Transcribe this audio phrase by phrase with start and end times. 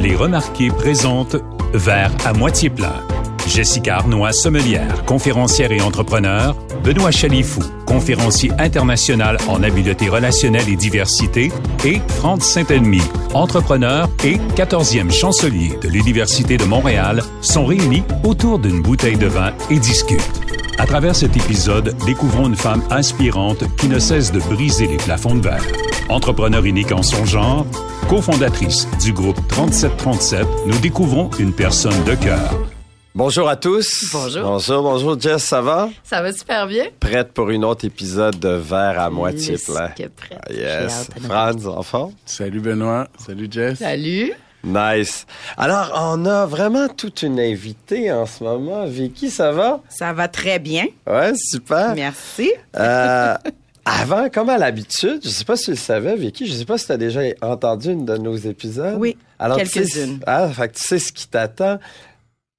[0.00, 1.36] Les Remarqués présentent
[1.74, 2.94] Verre à moitié plein.
[3.46, 6.56] Jessica Arnois, sommelière, conférencière et entrepreneur.
[6.82, 11.52] Benoît Chalifou, conférencier international en habileté relationnelle et diversité.
[11.84, 13.02] Et Franck Saint-Elmy,
[13.34, 19.52] entrepreneur et 14e chancelier de l'Université de Montréal, sont réunis autour d'une bouteille de vin
[19.70, 20.40] et discutent.
[20.78, 25.34] À travers cet épisode, découvrons une femme inspirante qui ne cesse de briser les plafonds
[25.34, 25.64] de verre.
[26.08, 27.66] Entrepreneur unique en son genre,
[28.10, 32.50] cofondatrice du groupe 3737, nous découvrons une personne de cœur.
[33.14, 34.06] Bonjour à tous.
[34.12, 34.42] Bonjour.
[34.42, 35.88] Bonjour, bonjour Jess, ça va?
[36.02, 36.86] Ça va super bien.
[36.98, 39.90] Prête pour une autre épisode de Verre à moitié plein.
[39.90, 40.12] prête.
[40.44, 41.08] Ah, Yes.
[41.22, 42.12] Franz, en forme?
[42.26, 43.78] Salut Benoît, salut Jess.
[43.78, 44.32] Salut.
[44.64, 45.24] Nice.
[45.56, 48.84] Alors, on a vraiment toute une invitée en ce moment.
[48.86, 49.80] Vicky, ça va?
[49.88, 50.84] Ça va très bien.
[51.06, 51.94] Ouais, super.
[51.94, 52.52] Merci.
[52.76, 53.34] Euh,
[53.84, 56.78] avant, comme à l'habitude, je sais pas si tu le savais, Vicky, je sais pas
[56.78, 58.96] si tu as déjà entendu une de nos épisodes.
[58.98, 60.20] Oui, Alors, tu sais- quelques-unes.
[60.26, 61.78] Ah, fait que tu sais ce qui t'attend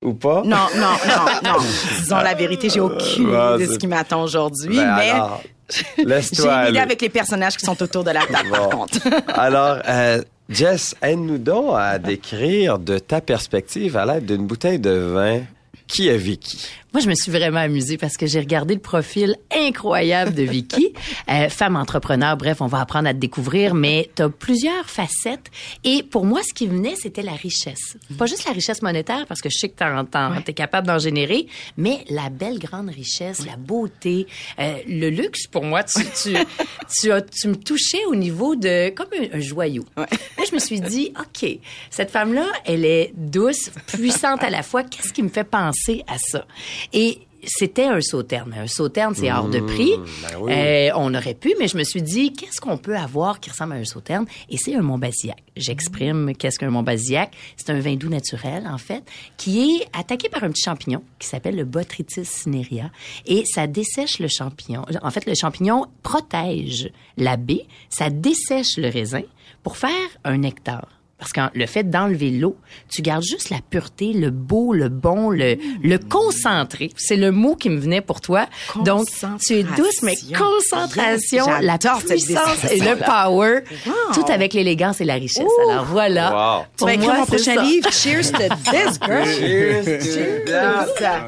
[0.04, 0.42] ou pas?
[0.46, 1.58] Non, non, non, non.
[2.00, 5.42] Disons la vérité, j'ai aucune Ouais, idée de ce qui m'attend aujourd'hui, Ben mais alors,
[5.98, 8.98] j'ai laisse-toi une idée avec les personnages qui sont autour de la table, par contre.
[9.40, 14.90] Alors, euh, Jess, aide-nous donc à décrire de ta perspective à l'aide d'une bouteille de
[14.92, 15.42] vin
[15.88, 16.68] qui est Vicky?
[16.94, 20.94] Moi, je me suis vraiment amusée parce que j'ai regardé le profil incroyable de Vicky,
[21.30, 22.36] Euh, femme entrepreneur.
[22.36, 25.50] Bref, on va apprendre à te découvrir, mais tu as plusieurs facettes.
[25.84, 27.96] Et pour moi, ce qui venait, c'était la richesse.
[28.18, 31.48] Pas juste la richesse monétaire, parce que je sais que tu es capable d'en générer,
[31.78, 34.28] mais la belle grande richesse, la beauté,
[34.60, 35.48] euh, le luxe.
[35.48, 36.36] Pour moi, tu, tu,
[37.02, 39.86] tu, as, tu me touchais au niveau de comme un, un joyau.
[39.96, 40.08] Là,
[40.48, 41.50] je me suis dit, OK,
[41.90, 44.84] cette femme-là, elle est douce, puissante à la fois.
[44.84, 46.46] Qu'est-ce qui me fait penser à ça?
[46.94, 48.54] Et c'était un sauterne.
[48.58, 49.94] Un sauterne, c'est hors de prix.
[49.98, 50.54] ben oui.
[50.54, 53.74] Euh, on aurait pu, mais je me suis dit, qu'est-ce qu'on peut avoir qui ressemble
[53.74, 54.26] à un sauterne?
[54.50, 55.42] Et c'est un Montbazillac.
[55.56, 57.32] J'exprime qu'est-ce qu'un Montbazillac.
[57.58, 59.04] C'est un vin doux naturel, en fait,
[59.38, 62.92] qui est attaqué par un petit champignon qui s'appelle le Botrytis cinerea.
[63.26, 64.86] Et ça dessèche le champignon.
[65.02, 69.24] En fait, le champignon protège la baie, ça dessèche le raisin
[69.64, 69.92] pour faire
[70.24, 71.01] un nectar.
[71.22, 72.56] Parce que le fait d'enlever l'eau,
[72.90, 76.90] tu gardes juste la pureté, le beau, le bon, le, le concentré.
[76.98, 78.48] C'est le mot qui me venait pour toi.
[78.84, 79.08] Donc,
[79.40, 83.94] tu es douce, mais concentration, Yes, la puissance et le power, Wow.
[84.16, 85.46] tout avec l'élégance et la richesse.
[85.70, 86.32] Alors voilà.
[86.32, 86.32] Wow.
[86.32, 87.62] Tu vas Pour écrire moi, mon prochain ça.
[87.62, 87.92] livre.
[87.92, 88.40] Cheers to
[88.72, 89.28] this, girl.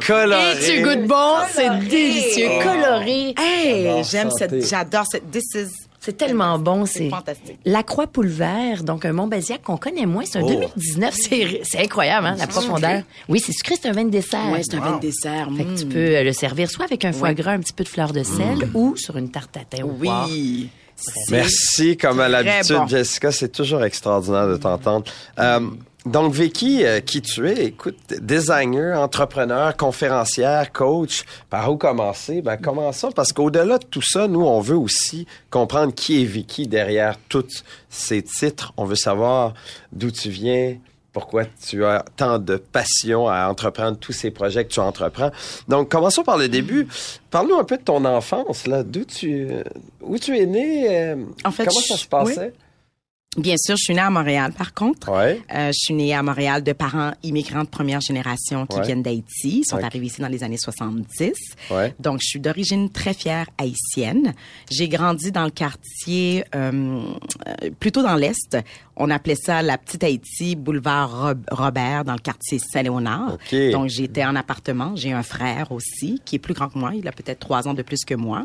[0.05, 0.53] Coloré.
[0.53, 3.35] Et tu goûtes bon, c'est délicieux, coloré.
[3.39, 5.69] Hey, j'aime cette, j'adore cette, this is,
[6.03, 7.57] C'est tellement bon, c'est fantastique.
[7.63, 10.47] La Croix Poulvert, donc un Montbazillac qu'on connaît moins, c'est un Oh.
[10.49, 11.15] 2019,
[11.63, 13.03] c'est incroyable hein, la profondeur.
[13.29, 14.51] Oui, c'est sucré, c'est un vin de dessert.
[14.51, 15.47] Ouais, c'est un vin de dessert.
[15.55, 15.75] Fait que mm.
[15.75, 18.11] tu peux euh, le servir soit avec un foie gras, un petit peu de fleur
[18.11, 20.27] de sel ou sur une tarte tatin au poire.
[20.29, 20.69] Oui.
[20.95, 22.87] C'est- Merci, comme à l'habitude, bon.
[22.87, 23.31] Jessica.
[23.31, 25.05] C'est toujours extraordinaire de t'entendre.
[25.39, 25.61] Euh,
[26.05, 32.41] donc, Vicky, euh, qui tu es, écoute, designer, entrepreneur, conférencière, coach, par où commencer?
[32.41, 36.67] Ben, commençons, parce qu'au-delà de tout ça, nous, on veut aussi comprendre qui est Vicky
[36.67, 38.73] derrière tous ces titres.
[38.75, 39.53] On veut savoir
[39.93, 40.75] d'où tu viens,
[41.13, 45.31] pourquoi tu as tant de passion à entreprendre tous ces projets que tu entreprends.
[45.69, 46.87] Donc, commençons par le début.
[47.31, 48.83] Parle-nous un peu de ton enfance, là.
[48.83, 49.47] D'où tu,
[50.01, 50.87] où tu es né?
[50.89, 51.15] euh,
[51.45, 52.53] En fait, comment ça se passait?
[53.35, 55.11] Bien sûr, je suis née à Montréal, par contre.
[55.11, 55.41] Ouais.
[55.55, 58.85] Euh, je suis née à Montréal de parents immigrants de première génération qui Ouais.
[58.85, 59.61] viennent d'Haïti.
[59.61, 61.31] Ils sont arrivés ici dans les années 70.
[61.71, 61.95] Ouais.
[61.99, 64.33] Donc, je suis d'origine très fière haïtienne.
[64.69, 67.01] J'ai grandi dans le quartier, euh,
[67.47, 68.55] euh, plutôt dans l'Est.
[68.97, 73.33] On appelait ça la petite Haïti, boulevard Rob- Robert, dans le quartier Saint-Léonard.
[73.33, 73.71] Ok.
[73.71, 74.95] Donc, j'étais en appartement.
[74.95, 76.91] J'ai un frère aussi, qui est plus grand que moi.
[76.93, 78.43] Il a peut-être trois ans de plus que moi.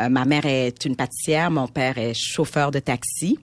[0.00, 1.52] Euh, ma mère est une pâtissière.
[1.52, 3.38] Mon père est chauffeur de taxi.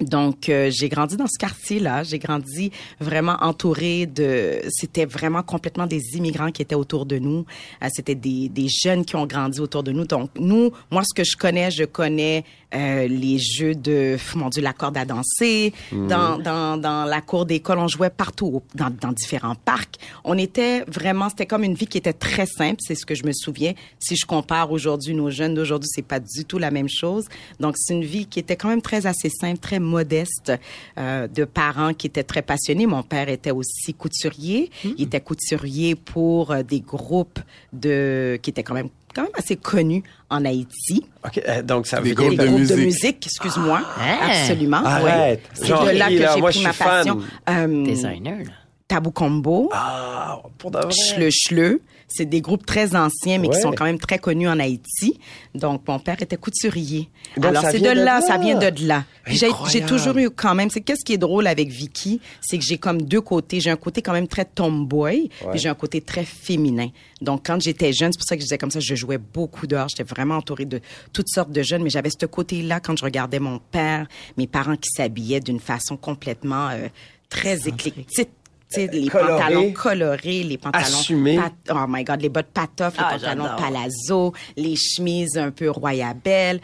[0.00, 2.04] Donc, euh, j'ai grandi dans ce quartier-là.
[2.04, 2.70] J'ai grandi
[3.00, 4.60] vraiment entourée de...
[4.68, 7.44] C'était vraiment complètement des immigrants qui étaient autour de nous.
[7.82, 10.06] Euh, C'était des, des jeunes qui ont grandi autour de nous.
[10.06, 12.44] Donc, nous, moi, ce que je connais, je connais
[12.74, 14.16] euh, les jeux de...
[14.36, 15.72] Mon Dieu, la corde à danser.
[15.90, 19.96] Dans, dans, dans la cour d'école, on jouait partout, dans, dans différents parcs.
[20.24, 21.28] On était vraiment...
[21.28, 22.76] C'était comme une vie qui était très simple.
[22.80, 23.72] C'est ce que je me souviens.
[23.98, 27.26] Si je compare aujourd'hui, nos jeunes d'aujourd'hui, c'est pas du tout la même chose.
[27.58, 30.52] Donc, c'est une vie qui était quand même très assez simple, très modeste,
[30.98, 32.86] euh, de parents qui étaient très passionnés.
[32.86, 34.70] Mon père était aussi couturier.
[34.84, 37.40] Il était couturier pour euh, des groupes
[37.72, 41.04] de qui étaient quand même quand même assez connus en Haïti.
[41.24, 41.40] OK.
[41.48, 42.84] euh, donc, ça veut Des dire groupes Des de groupes de musique.
[42.84, 43.80] musique, excuse-moi.
[43.98, 44.18] Ah.
[44.30, 44.76] Absolument.
[44.84, 45.42] Arrête.
[45.60, 45.66] Oui.
[45.66, 47.20] C'est de là que j'ai pris ma passion.
[47.48, 48.52] Euh, Designer, là.
[48.86, 49.70] Tabou Combo.
[49.72, 50.88] Ah, pour de vrai.
[51.14, 51.82] Chleu Chleu.
[52.08, 53.54] C'est des groupes très anciens, mais Ouais.
[53.54, 55.18] qui sont quand même très connus en Haïti.
[55.54, 57.08] Donc, mon père était couturier.
[57.36, 58.20] Donc, Alors, c'est de de là, là.
[58.22, 59.04] ça vient de là.
[59.26, 62.78] J'ai, toujours eu quand même, c'est qu'est-ce qui est drôle avec Vicky, c'est que j'ai
[62.78, 63.60] comme deux côtés.
[63.60, 65.50] J'ai un côté quand même très tomboy, Ouais.
[65.50, 66.88] puis j'ai un côté très féminin.
[67.20, 69.66] Donc, quand j'étais jeune, c'est pour ça que je disais comme ça, je jouais beaucoup
[69.66, 69.88] dehors.
[69.88, 70.80] J'étais vraiment entourée de
[71.12, 74.06] toutes sortes de jeunes, mais j'avais ce côté-là quand je regardais mon père,
[74.36, 76.88] mes parents qui s'habillaient d'une façon complètement euh,
[77.28, 78.30] très éclectique.
[78.76, 79.32] Les Coloré.
[79.32, 80.84] pantalons colorés, les pantalons...
[80.84, 81.36] Assumé.
[81.36, 83.56] pat- oh my God, les bottes patoff, les Ah, pantalons j'adore.
[83.56, 86.60] palazzo, les chemises un peu royabelle.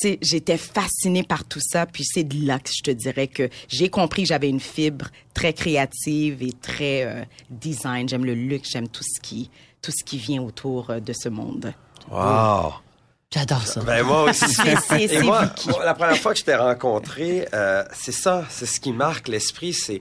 [0.00, 3.26] Tu sais, j'étais fascinée par tout ça, puis c'est de là que je te dirais
[3.26, 8.08] que j'ai compris que j'avais une fibre très créative et très euh, design.
[8.08, 9.50] J'aime le luxe, j'aime tout ce qui
[9.82, 11.74] tout ce qui vient autour euh, de ce monde.
[12.10, 12.72] Wow.
[13.34, 13.80] J'adore ça.
[13.82, 14.44] Ben moi aussi.
[14.48, 18.12] C'est- c'est- Et c'est moi, moi, la première fois que je t'ai rencontré, euh, c'est
[18.12, 20.00] ça, c'est ce qui marque l'esprit, c'est,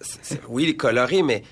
[0.00, 1.42] c'est- c'est- oui, coloré, mais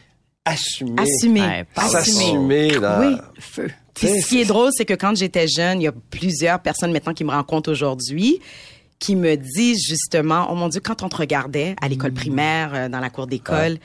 [0.44, 1.00] assumé.
[1.02, 2.24] Assumé, Ouais, pas assumé.
[2.24, 3.00] S'assumer dans...
[3.00, 3.16] Oui.
[3.38, 3.70] Feu.
[3.94, 6.92] Puis ce qui est drôle, c'est que quand j'étais jeune, il y a plusieurs personnes
[6.92, 8.40] maintenant qui me rencontrent aujourd'hui
[8.98, 11.90] qui me disent justement, oh mon Dieu, quand on te regardait à Mm.
[11.90, 13.78] l'école primaire, euh, dans la cour d'école,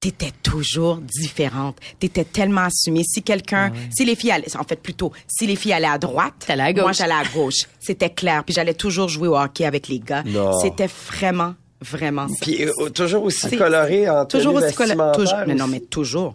[0.00, 1.76] t'étais toujours différente.
[2.00, 3.02] T'étais tellement assumée.
[3.04, 6.46] Si quelqu'un, si les filles allaient, en fait plutôt, si les filles allaient à droite,
[6.48, 6.82] à gauche.
[6.82, 7.64] moi j'allais à gauche.
[7.78, 8.42] C'était clair.
[8.44, 10.22] Puis j'allais toujours jouer au hockey avec les gars.
[10.24, 10.58] Non.
[10.60, 11.54] C'était vraiment,
[11.84, 12.34] vraiment ça.
[12.40, 15.12] Puis euh, toujours aussi coloré en Toujours aussi coloré.
[15.16, 15.38] Toujours.
[15.46, 16.34] Mais non, mais toujours.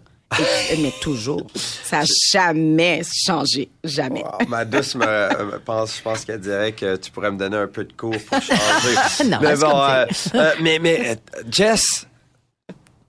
[0.70, 1.44] Et- mais toujours.
[1.56, 3.68] Ça n'a jamais changé.
[3.82, 4.22] Jamais.
[4.22, 7.56] Wow, ma douce me, me pense, je pense qu'elle dirait que tu pourrais me donner
[7.56, 9.24] un peu de cours pour changer.
[9.28, 10.06] Non, mais bon, euh,
[10.36, 12.06] euh, mais, mais euh, Jess,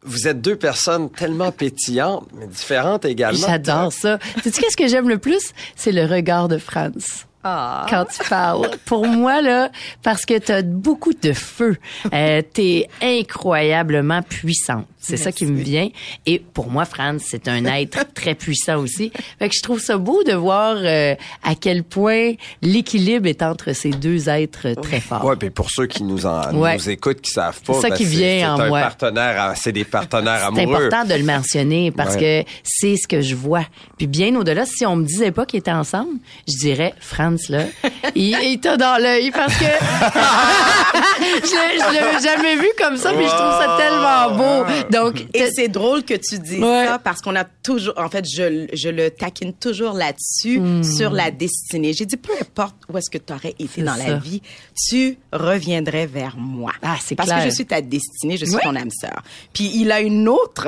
[0.03, 3.45] vous êtes deux personnes tellement pétillantes, mais différentes également.
[3.47, 4.17] J'adore ça.
[4.43, 5.51] Sais-tu qu'est-ce que j'aime le plus?
[5.75, 7.27] C'est le regard de France.
[7.43, 7.85] Ah.
[7.89, 8.69] Quand tu parles.
[8.85, 9.71] Pour moi, là,
[10.03, 11.77] parce que tu as beaucoup de feu.
[12.13, 14.87] Euh, tu incroyablement puissante.
[15.01, 15.89] C'est ça qui me vient.
[16.25, 19.11] Et pour moi, Franz, c'est un être très puissant aussi.
[19.39, 23.73] Fait que je trouve ça beau de voir euh, à quel point l'équilibre est entre
[23.73, 25.25] ces deux êtres très forts.
[25.25, 26.75] Ouais, puis pour ceux qui nous en Ouais.
[26.75, 28.81] nous écoutent, qui savent pas, C'est ça ben, qui vient c'est en un moi.
[28.81, 30.85] partenaire, c'est des partenaires C'est amoureux.
[30.85, 32.45] important de le mentionner parce Ouais.
[32.45, 33.65] que c'est ce que je vois.
[33.97, 36.11] Puis bien au-delà, si on me disait pas qu'ils étaient ensemble,
[36.47, 37.63] je dirais, Franz, là,
[38.15, 39.65] il, il t'a dans l'œil parce que
[41.43, 44.65] je, l'ai- jamais vu comme ça, puis je trouve ça tellement beau.
[44.91, 46.85] Donc, Et c'est drôle que tu dises Ouais.
[46.85, 50.83] ça parce qu'on a toujours, en fait, je, je le taquine toujours là-dessus, Hmm.
[50.83, 51.93] sur la destinée.
[51.93, 54.07] J'ai dit, peu importe où est-ce que tu aurais été dans ça.
[54.07, 54.41] la vie,
[54.89, 56.71] tu reviendrais vers moi.
[56.81, 57.43] Ah, c'est Parce clair.
[57.43, 58.61] que je suis ta destinée, je suis Ouais.
[58.63, 59.21] ton âme sœur.
[59.53, 60.67] Puis il a une autre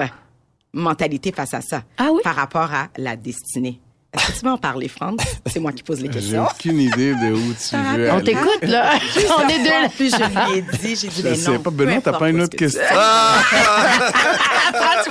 [0.73, 1.83] mentalité face à ça.
[1.97, 2.21] Ah oui?
[2.23, 3.79] Par rapport à la destinée.
[4.13, 5.19] Est-ce que tu veux en parler, France?
[5.47, 6.45] C'est moi qui pose les J'ai questions.
[6.45, 8.93] aucune idée de où tu veux on t'écoute, là.
[9.37, 10.17] on est deux plus, je
[10.51, 11.59] lui ai dit, j'ai dit, Je ben non.
[11.59, 12.81] pas, Benoît, t'as pas une autre tu- question?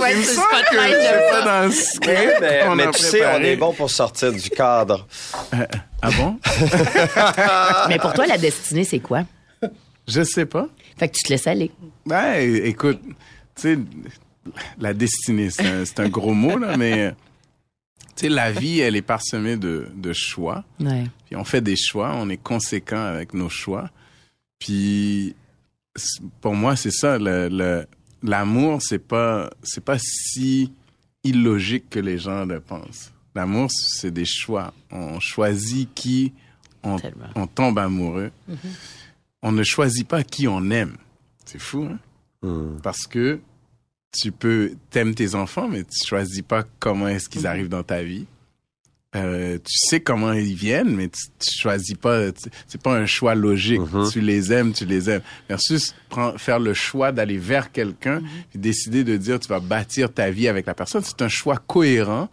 [0.00, 3.72] Ouais, Il me c'est pas dans le script mais, mais tu sais, on est bon
[3.72, 5.06] pour sortir du cadre.
[6.00, 6.36] Ah bon?
[7.88, 9.22] Mais pour toi, la destinée, c'est quoi?
[10.08, 10.66] Je sais pas.
[10.98, 11.70] Fait que tu te laisses aller.
[12.06, 12.34] Ben,
[12.64, 13.14] écoute, tu
[13.62, 13.78] sais,
[14.80, 17.14] la destinée, c'est un, c'est un gros mot, là, mais
[18.16, 20.64] tu sais, la vie, elle est parsemée de, de choix.
[20.80, 21.06] Ouais.
[21.26, 23.90] Puis on fait des choix, on est conséquent avec nos choix.
[24.58, 25.34] Puis
[26.40, 27.18] pour moi, c'est ça.
[27.18, 27.86] Le, le-
[28.22, 30.72] l'amour, c'est pas, c'est pas si
[31.24, 33.12] illogique que les gens le pensent.
[33.34, 34.72] L'amour, c'est des choix.
[34.90, 36.32] On choisit qui
[36.82, 36.98] on,
[37.46, 38.30] tombe amoureux.
[39.42, 40.96] On ne choisit pas qui on aime.
[41.44, 41.98] C'est fou, hein?
[42.42, 42.78] Hmm.
[42.82, 43.40] Parce que
[44.12, 48.02] tu peux t'aimes tes enfants, mais tu choisis pas comment est-ce qu'ils arrivent dans ta
[48.02, 48.26] vie.
[49.14, 52.28] Euh, tu sais comment ils viennent, mais tu, tu choisis pas.
[52.66, 53.80] C'est pas un choix logique.
[54.10, 55.20] Tu les aimes, tu les aimes.
[55.50, 60.10] Versus prend- faire le choix d'aller vers quelqu'un, puis décider de dire tu vas bâtir
[60.12, 61.02] ta vie avec la personne.
[61.04, 62.30] C'est un choix cohérent,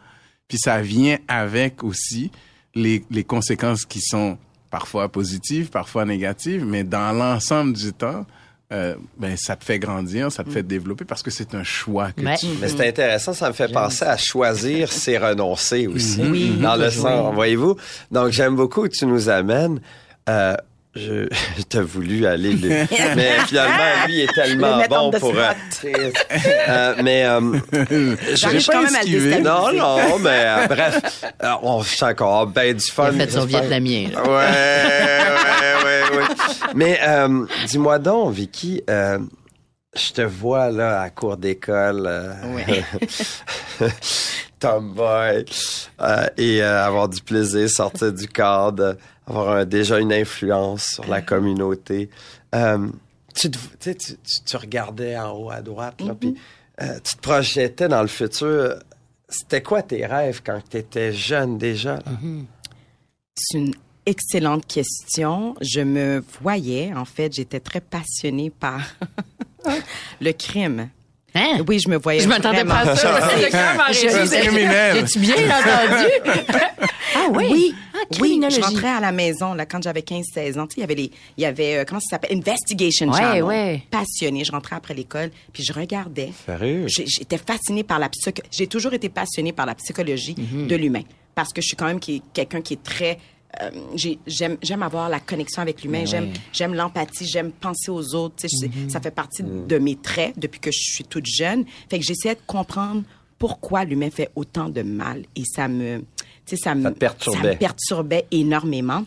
[0.48, 2.32] puis ça vient avec aussi
[2.76, 4.38] les, les conséquences qui sont
[4.70, 8.26] parfois positives, parfois négatives, mais dans l'ensemble du temps,
[8.72, 12.12] euh, ben ça te fait grandir, ça te fait développer parce que c'est un choix
[12.12, 12.38] que Ouais.
[12.38, 16.22] tu Mais c'est intéressant, ça me fait penser à choisir, c'est renoncer aussi.
[16.22, 16.58] Oui.
[16.62, 16.92] Dans le Oui.
[16.92, 17.76] sens, voyez-vous?
[18.12, 19.82] Donc, j'aime beaucoup que tu nous amènes.
[20.30, 20.56] Euh,
[21.00, 21.28] je,
[21.70, 22.68] t'as voulu aller le,
[23.16, 25.52] mais finalement, lui est Le tellement bon pour, euh,
[26.68, 31.82] euh, mais, euh, pas quand même à le non, non, mais euh, bref, euh, on
[31.84, 33.06] sent encore ben du Il fun.
[33.08, 34.10] a fait son vietnamien.
[34.16, 36.26] Ouais, ouais, ouais, ouais.
[36.76, 39.20] Mais euh, dis-moi donc, Vicky, euh,
[39.96, 42.34] je te vois là à cours d'école, euh,
[44.60, 45.46] tomboy,
[46.02, 48.98] euh, et euh, avoir du plaisir, sortir du cadre,
[49.30, 52.10] avoir un- déjà une influence sur la communauté.
[52.56, 52.88] Euh,
[53.36, 53.58] tu, te-
[53.92, 53.94] tu,
[54.46, 56.36] tu, regardais en haut à droite, là, puis
[56.82, 58.76] euh, tu te projetais dans le futur.
[59.28, 61.96] c'était quoi tes rêves quand tu étais jeune déjà?
[61.96, 62.04] là?
[63.36, 63.74] C'est une
[64.06, 65.56] excellente question.
[65.62, 68.82] Je me voyais, en fait, j'étais très passionnée par
[70.22, 70.90] le crime.
[71.36, 71.60] Hein?
[71.68, 73.30] Oui, je me voyais Je m'attendais pas à ça.
[73.38, 73.56] J'ai-tu
[75.20, 76.10] bien entendu?
[77.16, 77.46] ah oui?
[77.52, 78.56] Oui, Ah, oui, criminologie.
[78.58, 80.68] je rentrais à la maison là quand j'avais 15-16 ans.
[80.68, 83.18] Tu sais, il y avait les, il y avait euh, comment ça s'appelle, Investigation Ouais,
[83.18, 83.44] Channel.
[83.44, 83.84] ouais.
[83.92, 86.32] Passionnée, je rentrais après l'école, puis je regardais.
[86.46, 86.86] Sérieux?
[86.88, 88.42] J'étais fascinée par la psycho.
[88.52, 90.68] J'ai toujours été passionnée par la psychologie Mhm.
[90.68, 91.04] de l'humain
[91.36, 93.18] parce que je suis quand même qui- quelqu'un qui est très
[93.62, 98.14] euh, j'ai- j'aime j'aime avoir la connexion avec l'humain, j'aime j'aime l'empathie, j'aime penser aux
[98.14, 98.92] autres, Mhm.
[98.92, 101.66] ça fait partie de mes traits depuis que je suis toute jeune.
[101.90, 103.02] Fait que j'essayais de comprendre
[103.40, 106.04] pourquoi l'humain fait autant de mal et ça me
[106.50, 107.38] tu sais ça me Ça perturbait.
[107.42, 109.04] ça me perturbait énormément.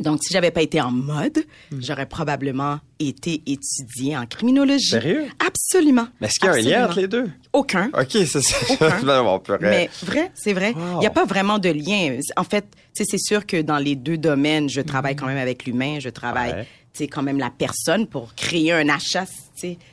[0.00, 1.78] Donc, si j'avais pas été en mode, Hmm.
[1.80, 4.88] j'aurais probablement été étudiée en criminologie.
[4.88, 5.26] Sérieux?
[5.46, 6.08] Absolument.
[6.20, 7.30] Mais est-ce qu'il y a un lien entre les deux?
[7.52, 7.88] Aucun.
[7.92, 8.56] OK, c'est ça.
[8.70, 9.00] Aucun.
[9.04, 10.72] Ben, on pourrait- Mais vrai, c'est vrai.
[10.76, 11.00] Il Wow.
[11.00, 12.18] n'y a pas vraiment de lien.
[12.36, 15.98] En fait, c'est sûr que dans les deux domaines, je travaille quand même avec l'humain,
[16.00, 16.66] je travaille, Ouais.
[17.10, 19.24] Quand même la personne pour créer un achat.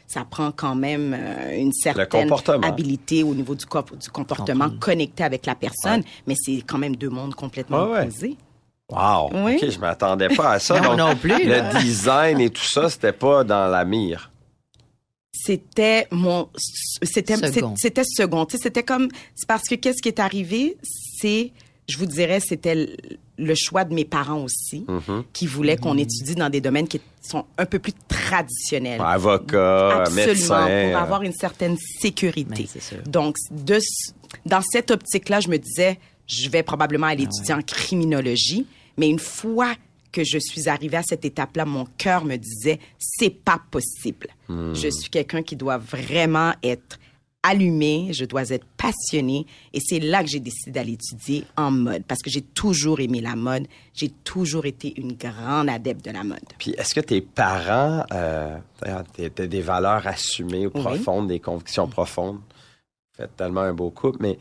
[0.08, 2.32] Ça prend quand même euh, une certaine
[2.63, 6.96] habilité au niveau du, corp- du comportement connecté avec la personne, mais c'est quand même
[6.96, 8.01] deux mondes complètement Ouais, ouais.
[8.01, 8.38] opposés.
[8.91, 9.29] Wow.
[9.46, 9.58] Oui.
[9.62, 10.79] OK, je m'attendais pas à ça.
[10.82, 11.72] Non, Donc, non plus, là.
[11.74, 14.32] Le design et tout ça, c'était pas dans la mire.
[15.32, 16.50] c'était mon
[17.03, 17.75] c'était Second.
[17.77, 20.77] c'était second c'était comme c'est parce que qu'est-ce qui est arrivé?
[21.18, 21.51] C'est
[21.88, 22.98] je vous dirais c'était
[23.39, 25.24] le- choix de mes parents aussi Mm-hmm.
[25.34, 30.25] qui voulaient qu'on étudie dans des domaines qui sont un peu plus traditionnels Avocat, Absolument,
[30.27, 30.89] médecin.
[30.91, 32.63] pour avoir une certaine sécurité.
[32.63, 32.98] Ben, c'est sûr.
[33.08, 33.79] Donc, de,
[34.46, 38.65] dans cette optique-là, je me disais, je vais probablement aller Ah étudier en criminologie,
[38.98, 39.74] mais une fois
[40.12, 44.27] que je suis arrivée à cette étape-là, mon cœur me disait, c'est pas possible.
[44.48, 44.74] Hmm.
[44.74, 47.00] Je suis quelqu'un qui doit vraiment être
[47.43, 52.03] allumé, je dois être passionné, et c'est là que j'ai décidé d'aller étudier en mode,
[52.05, 56.24] parce que j'ai toujours aimé la mode, j'ai toujours été une grande adepte de la
[56.24, 56.39] mode.
[56.58, 60.81] Puis est-ce que tes parents, euh, t'as des valeurs assumées ou Oui.
[60.81, 62.39] profondes, des convictions profondes?
[63.15, 64.38] Faites tellement un beau couple, mais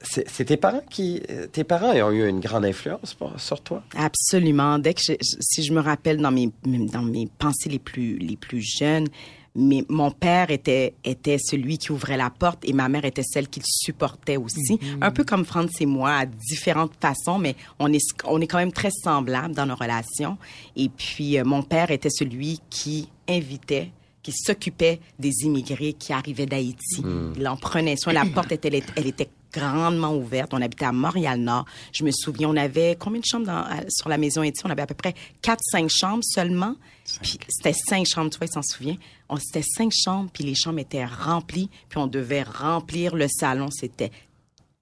[0.00, 1.22] c'est tes parents qui.
[1.52, 3.84] Tes parents ont eu une grande influence pour- sur toi?
[3.96, 4.80] Absolument.
[4.80, 8.36] Dès que je- si je me rappelle dans mes dans mes pensées les plus les
[8.36, 9.06] plus jeunes,
[9.54, 13.48] mais mon père était était celui qui ouvrait la porte et ma mère était celle
[13.48, 17.92] qui le supportait aussi, un peu comme Franz et moi à différentes façons, mais on
[17.92, 20.38] est on est quand même très semblables dans nos relations.
[20.76, 23.90] Et puis euh, mon père était celui qui invitait
[24.22, 27.02] qui s'occupait des immigrés qui arrivaient d'Haïti.
[27.36, 28.12] Il en prenait soin.
[28.12, 30.52] La porte était, elle était grandement ouverte.
[30.54, 31.66] On habitait à Montréal-Nord.
[31.92, 34.62] Je me souviens, on avait combien de chambres dans- sur la maison Haïti?
[34.64, 36.74] On avait à peu près 4-5 chambres seulement.
[37.20, 38.96] Puis c'était 5 chambres, tu vois, il s'en souvient.
[39.28, 43.68] On, c'était 5 chambres, puis les chambres étaient remplies, puis on devait remplir le salon.
[43.70, 44.10] C'était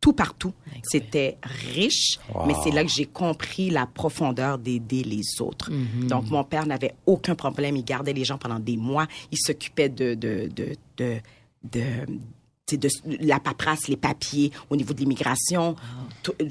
[0.01, 0.55] tout partout.
[0.83, 5.71] C'était riche, mais c'est là que j'ai compris la profondeur d'aider les autres.
[6.09, 7.77] Donc, mon père n'avait aucun problème.
[7.77, 9.07] Il gardait les gens pendant des mois.
[9.31, 10.75] Il s'occupait de, de, de,
[11.65, 12.07] de,
[12.77, 15.77] de, de la paperasse, les papiers au niveau de l'immigration,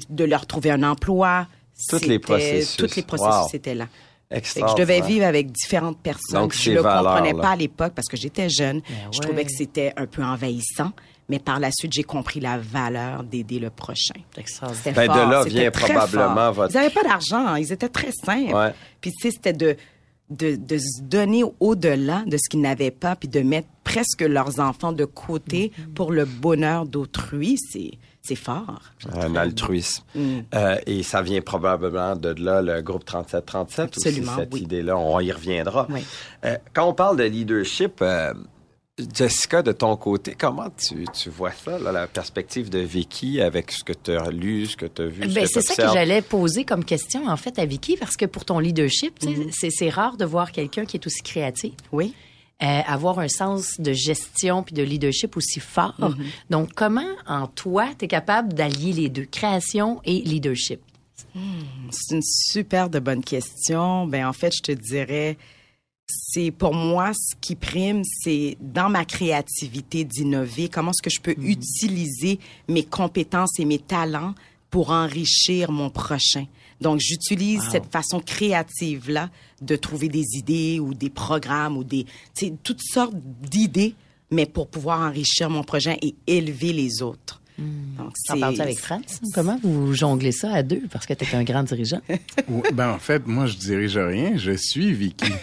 [0.08, 1.46] de leur trouver un emploi.
[1.88, 2.76] Toutes les processus.
[2.76, 3.48] Toutes les processus Wow.
[3.54, 3.86] étaient là.
[4.32, 6.40] Fait que je devais vivre avec différentes personnes.
[6.42, 8.80] Donc, je ne le comprenais pas à l'époque parce que j'étais jeune.
[9.10, 9.26] Je ouais.
[9.26, 10.92] trouvais que c'était un peu envahissant.
[11.28, 14.14] Mais par la suite, j'ai compris la valeur d'aider le prochain.
[14.34, 16.52] C'était Ben, de fort, là c'était vient probablement fort.
[16.54, 17.58] votre- Ils n'avaient pas d'argent, hein.
[17.58, 18.52] ils étaient très simples.
[18.54, 18.72] Ouais.
[19.00, 19.76] Puis tu sais, c'était de,
[20.30, 24.60] de, de se donner au-delà de ce qu'ils n'avaient pas, puis de mettre presque leurs
[24.60, 25.94] enfants de côté Mm-hmm.
[25.94, 27.58] pour le bonheur d'autrui.
[27.58, 28.80] C'est, c'est fort.
[29.14, 30.04] Un altruisme.
[30.14, 30.38] Mm.
[30.54, 33.96] Euh, et ça vient probablement de là, le groupe 3737.
[33.96, 34.60] aussi, Absolument, cette oui.
[34.62, 35.86] idée-là, on y reviendra.
[35.90, 36.00] Oui.
[36.44, 38.32] Euh, quand on parle de leadership, euh,
[39.14, 43.72] Jessica, de ton côté, comment tu, tu vois ça, là, la perspective de Vicky avec
[43.72, 45.92] ce que tu as lu, ce que tu as vu, ce Ben, c'est ça que
[45.92, 49.50] j'allais poser comme question, en fait, à Vicky, parce que pour ton leadership, Mm-hmm.
[49.52, 51.72] c'est, c'est rare de voir quelqu'un qui est aussi créatif.
[51.92, 52.14] Oui.
[52.62, 55.94] euh, avoir un sens de gestion puis de leadership aussi fort.
[55.98, 56.24] Mm-hmm.
[56.50, 60.80] Donc, comment, en toi, tu es capable d'allier les deux, création et leadership?
[61.90, 64.06] C'est une super de bonne question.
[64.06, 65.36] Ben en fait, je te dirais,
[66.10, 70.68] c'est pour moi ce qui prime, c'est dans ma créativité d'innover.
[70.68, 72.38] Comment est-ce que je peux utiliser
[72.68, 74.34] mes compétences et mes talents
[74.70, 76.46] pour enrichir mon prochain.
[76.80, 79.28] Donc, j'utilise cette façon créative-là
[79.60, 82.06] de trouver des idées ou des programmes ou des,
[82.62, 83.94] toutes sortes d'idées,
[84.30, 87.39] mais pour pouvoir enrichir mon projet et élever les autres.
[87.98, 89.20] Donc, T'en parles avec Franz?
[89.34, 90.82] Comment vous jonglez ça à deux?
[90.90, 92.00] Parce que tu es un grand dirigeant?
[92.72, 94.36] Ben, en fait, moi, je dirige rien.
[94.36, 95.32] Je suis Vicky.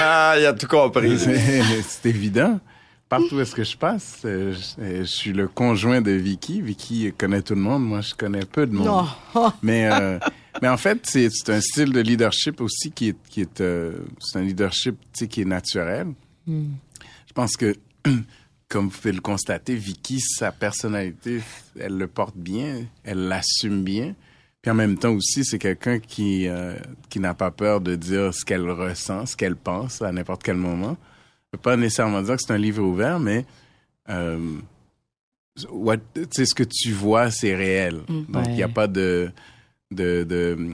[0.00, 1.18] Ah, il a tout compris.
[1.88, 2.60] C'est évident.
[3.08, 6.60] partout où est-ce que je passe, euh, je, euh, je suis le conjoint de Vicky.
[6.60, 8.86] Vicky connaît tout le monde, moi je connais peu de monde.
[9.34, 9.52] Non.
[9.62, 10.18] Mais euh,
[10.60, 14.38] mais en fait, c'est un style de leadership aussi qui est qui est euh, c'est
[14.38, 14.96] un leadership
[15.30, 16.08] qui est naturel.
[16.46, 17.74] Je pense que
[18.74, 21.40] comme vous pouvez le constater, Vicky sa personnalité,
[21.78, 24.14] elle le porte bien, elle l'assume bien.
[24.60, 26.74] Puis en même temps aussi, c'est quelqu'un qui euh,
[27.08, 30.56] qui n'a pas peur de dire ce qu'elle ressent, ce qu'elle pense à n'importe quel
[30.56, 30.96] moment.
[31.46, 33.46] Je peux pas nécessairement dire que c'est un livre ouvert, mais
[34.08, 34.56] euh,
[35.70, 35.98] what-
[36.32, 38.00] ce que tu vois, c'est réel.
[38.28, 38.72] Donc, il n'y a Ouais.
[38.72, 39.30] pas de,
[39.90, 40.72] de, de,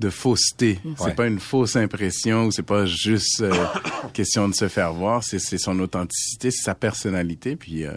[0.00, 0.78] de fausseté.
[0.96, 3.52] C'est pas une fausse impression ou c'est pas juste euh,
[4.12, 5.24] question de se faire voir.
[5.24, 7.56] C'est, c'est son authenticité, c'est sa personnalité.
[7.56, 7.92] Puis, euh,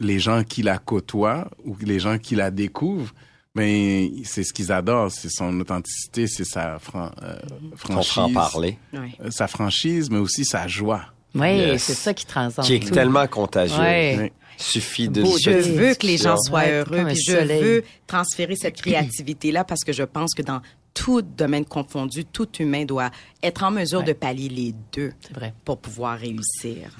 [0.00, 3.12] les gens qui la côtoient ou les gens qui la découvrent,
[3.54, 5.12] ben, c'est ce qu'ils adorent.
[5.12, 7.36] C'est son authenticité, c'est sa fran- euh,
[7.76, 8.32] franchise.
[8.32, 8.78] Parler.
[8.94, 9.12] Ouais.
[9.22, 11.04] Euh, Sa franchise, mais aussi sa joie.
[11.34, 11.82] Oui, Yes.
[11.84, 12.64] c'est ça qui transcende.
[12.64, 12.90] Qui est tout.
[12.94, 13.78] tellement contagieux.
[13.78, 14.16] Ouais.
[14.22, 14.32] Oui.
[14.56, 17.62] Suffit de Beau, je veux que les gens soient Ouais, heureux, puis je soleil.
[17.62, 20.60] veux transférer cette créativité-là parce que je pense que dans
[20.94, 23.10] tout domaine confondu, tout humain doit
[23.42, 24.04] être en mesure Ouais.
[24.06, 25.54] de pallier les deux vrai.
[25.64, 26.96] pour pouvoir réussir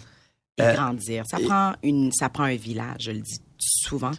[0.59, 1.25] et Euh, grandir.
[1.27, 4.13] Ça et- prend une, ça prend un village, je le dis souvent,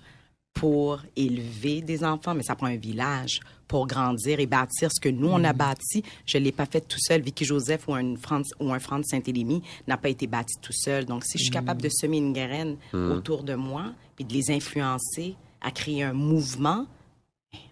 [0.53, 3.39] pour élever des enfants, mais ça prend un village
[3.73, 6.03] pour grandir et bâtir ce que nous, on a bâti.
[6.27, 7.21] Je ne l'ai pas fait tout seul.
[7.21, 11.05] Vicky Joseph ou un Franz, ou un Saint-Élémy n'a pas été bâti tout seul.
[11.05, 11.53] Donc, si je suis Mm.
[11.53, 13.85] capable de semer une graine autour de moi
[14.19, 16.85] et de les influencer à créer un mouvement,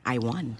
[0.08, 0.55] I won.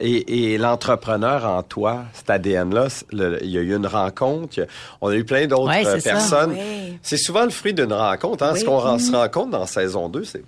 [0.00, 4.62] Et, et l'entrepreneur en toi, cet ADN-là, il y a eu une rencontre.
[4.62, 4.66] a-
[5.02, 6.52] on a eu plein d'autres Ouais, personnes.
[6.52, 6.98] Ouais.
[7.02, 8.44] C'est souvent le fruit d'une rencontre.
[8.44, 8.52] Hein?
[8.54, 8.60] Oui.
[8.60, 10.42] Ce qu'on se rend compte dans saison 2, c'est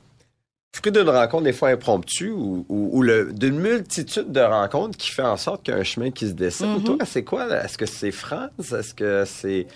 [0.78, 5.10] fruit d'une rencontre des fois impromptue ou, ou, ou le- d'une multitude de rencontres qui
[5.10, 6.74] fait en sorte qu'il y a un chemin qui se dessine.
[6.74, 6.84] Mhm.
[6.84, 7.46] Toi, c'est quoi?
[7.64, 8.72] Est-ce que c'est France?
[8.72, 9.66] Est-ce que c'est...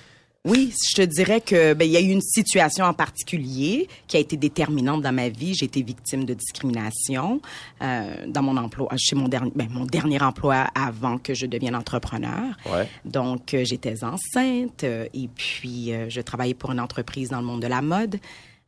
[0.44, 4.16] Oui, je te dirais que ben il y a eu une situation en particulier qui
[4.16, 5.54] a été déterminante dans ma vie.
[5.54, 7.40] J'ai été victime de discrimination
[7.80, 11.76] euh, dans mon emploi, chez mon dernier, ben, mon dernier emploi avant que je devienne
[11.76, 12.56] entrepreneur.
[12.72, 12.88] Ouais.
[13.04, 17.62] Donc euh, j'étais enceinte euh, et puis je travaillais pour une entreprise dans le monde
[17.62, 18.16] de la mode.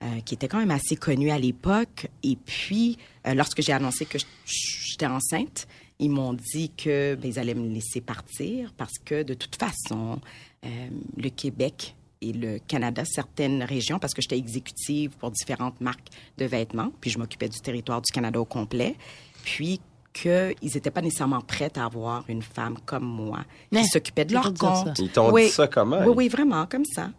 [0.05, 2.09] Euh, qui était quand même assez connue à l'époque.
[2.23, 5.67] Et puis, euh, lorsque j'ai annoncé que j'étais enceinte,
[5.99, 10.21] ils m'ont dit que ben, ils allaient me laisser partir parce que de toute façon,
[10.67, 10.69] euh,
[11.17, 16.45] le Québec et le Canada, certaines régions, parce que j'étais exécutive pour différentes marques de
[16.47, 18.97] vêtements, puis je m'occupais du territoire du Canada au complet,
[19.45, 19.81] puis
[20.12, 24.55] qu'ils n'étaient pas nécessairement prêts à avoir une femme comme moi qui s'occupait de leur
[24.55, 24.99] compte.
[24.99, 25.47] Ils t'ont Oui.
[25.47, 26.01] dit ça comment?
[26.07, 27.11] Oui, oui, vraiment, comme ça.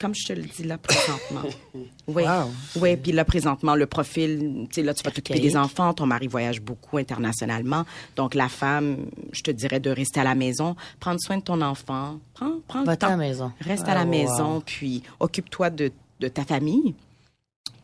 [0.00, 1.42] Comme je te le dis là présentement.
[2.08, 2.24] Oui.
[2.24, 2.50] Wow.
[2.80, 5.42] Oui, puis là présentement le profil, tu sais là tu vas t'occuper Ok.
[5.42, 7.84] des enfants, ton mari voyage beaucoup internationalement.
[8.16, 11.60] Donc la femme, je te dirais de rester à la maison, prendre soin de ton
[11.62, 13.16] enfant, prends prends le Va-t'en à temps.
[13.16, 13.52] la maison.
[13.60, 14.10] Reste Ah, à la wow.
[14.10, 16.94] maison puis occupe-toi de, de ta famille.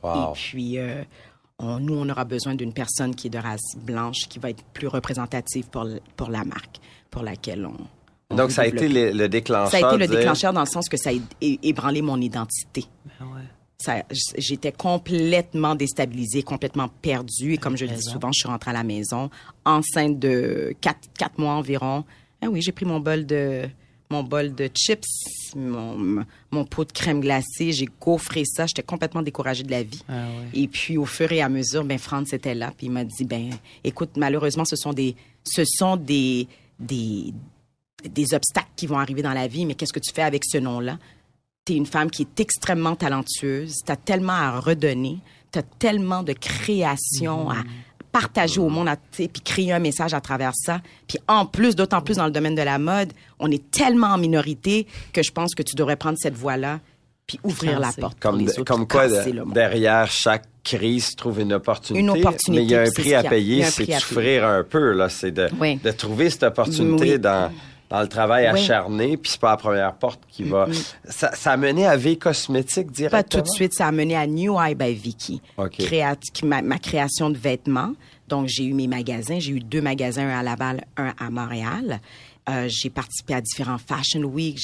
[0.03, 0.33] Wow.
[0.33, 1.05] Et puis euh,
[1.61, 4.64] on- nous on aura besoin d'une personne qui est de race blanche qui va être
[4.75, 7.77] plus représentative pour pour la marque pour laquelle on
[8.35, 9.71] Donc, ça a été le, le déclencheur.
[9.71, 12.85] Ça a été le déclencheur dans le sens que ça a ébranlé mon identité.
[13.19, 13.43] Ben ouais.
[14.37, 17.55] J'étais complètement déstabilisée, complètement perdue.
[17.55, 19.31] Et comme je le dis souvent, je suis rentrée à la maison,
[19.64, 22.05] enceinte de quatre, quatre mois environ.
[22.43, 23.69] Ah oui, j'ai pris mon bol de
[24.11, 28.67] mon bol de chips, mon, mon pot de crème glacée, j'ai gaufré ça.
[28.67, 30.03] J'étais complètement découragée de la vie.
[30.09, 30.61] Ah ouais.
[30.62, 33.25] Et puis, au fur et à mesure, ben, Franz était là, puis il m'a dit,
[33.25, 33.51] ben,
[33.85, 35.14] écoute, malheureusement, ce sont des,
[35.45, 37.35] ce sont des, des,
[38.05, 40.59] des obstacles qui vont arriver dans la vie, mais qu'est-ce que tu fais avec ce
[40.59, 40.99] nom-là?
[41.65, 45.19] Tu es une femme qui est extrêmement talentueuse, tu as tellement à redonner,
[45.53, 47.57] tu as tellement de création à
[48.13, 50.81] partager au monde, puis créer un message à travers ça.
[51.07, 54.19] Puis en plus, d'autant plus dans le domaine de la mode, on est tellement en
[54.19, 56.81] minorité que je pense que tu devrais prendre cette voie-là
[57.27, 60.45] puis ouvrir la porte pour Comme, les de- autres, comme puis quoi, de- derrière chaque
[60.65, 62.01] crise se trouve une opportunité.
[62.01, 63.25] Une opportunité, Mais il y a un prix à a.
[63.25, 64.93] Payer, c'est souffrir un peu.
[64.93, 65.11] là.
[65.11, 65.77] C'est de, Oui.
[65.77, 67.19] de trouver cette opportunité Oui.
[67.19, 67.53] dans,
[67.90, 68.61] dans le travail Oui.
[68.61, 70.68] acharné, puis c'est pas la première porte qui va...
[71.09, 73.22] Ça, ça a mené à V Cosmétique directement?
[73.22, 75.40] Pas tout de suite, ça a mené à New Eye by Vicky.
[75.57, 77.92] Créa- ma, ma création de vêtements.
[78.29, 79.38] Donc, j'ai eu mes magasins.
[79.38, 82.01] J'ai eu deux magasins, un à Laval, un à Montréal.
[82.51, 84.59] Euh, j'ai participé à différents Fashion Week.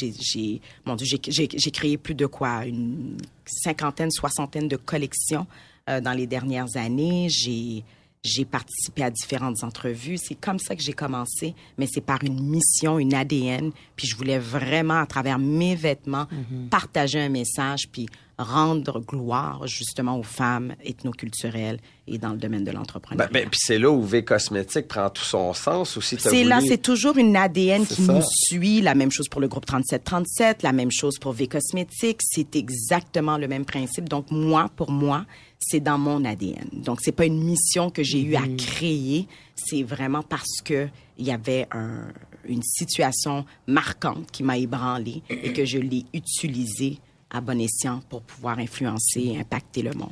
[0.84, 2.64] Mon Dieu, j'ai créé plus de quoi?
[2.66, 5.46] Une cinquantaine, soixantaine de collections
[5.88, 7.28] euh, dans les dernières années.
[7.30, 7.84] J'ai,
[8.24, 10.16] j'ai participé à différentes entrevues.
[10.18, 13.70] C'est comme ça que j'ai commencé, mais c'est par une mission, une ADN.
[13.96, 16.26] Puis je voulais vraiment, à travers mes vêtements,
[16.70, 18.06] partager un message, puis
[18.36, 23.30] rendre gloire justement aux femmes ethnoculturelles et dans le domaine de Ben, l'entrepreneuriat.
[23.32, 26.16] ben, puis c'est là où V Cosmétique prend tout son sens aussi.
[26.16, 28.12] t'as C'est là, c'est toujours une ADN qui ça.
[28.12, 28.80] nous suit.
[28.80, 32.20] La même chose pour le groupe 3737, la même chose pour V Cosmétiques.
[32.22, 34.08] C'est exactement le même principe.
[34.08, 35.26] Donc, moi, pour moi,
[35.66, 36.68] c'est dans mon ADN.
[36.72, 39.26] Donc, c'est pas une mission que j'ai eu à créer.
[39.54, 42.08] C'est vraiment parce que il y avait un-
[42.46, 46.98] une situation marquante qui m'a ébranlé et que je l'ai utilisée
[47.30, 50.10] à bon escient pour pouvoir influencer et impacter le monde.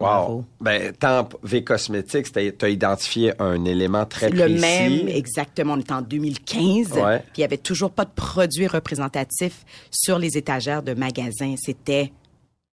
[0.00, 0.06] Wow.
[0.08, 0.44] Bravo.
[0.62, 4.58] Ben, tant V Cosmétiques, tu as identifié un élément très le précis.
[4.60, 5.74] même, exactement.
[5.74, 6.92] On est en 2015.
[6.92, 7.18] Ouais.
[7.18, 11.54] Puis il y avait toujours pas de produits représentatifs sur les étagères de magasins.
[11.58, 12.12] C'était,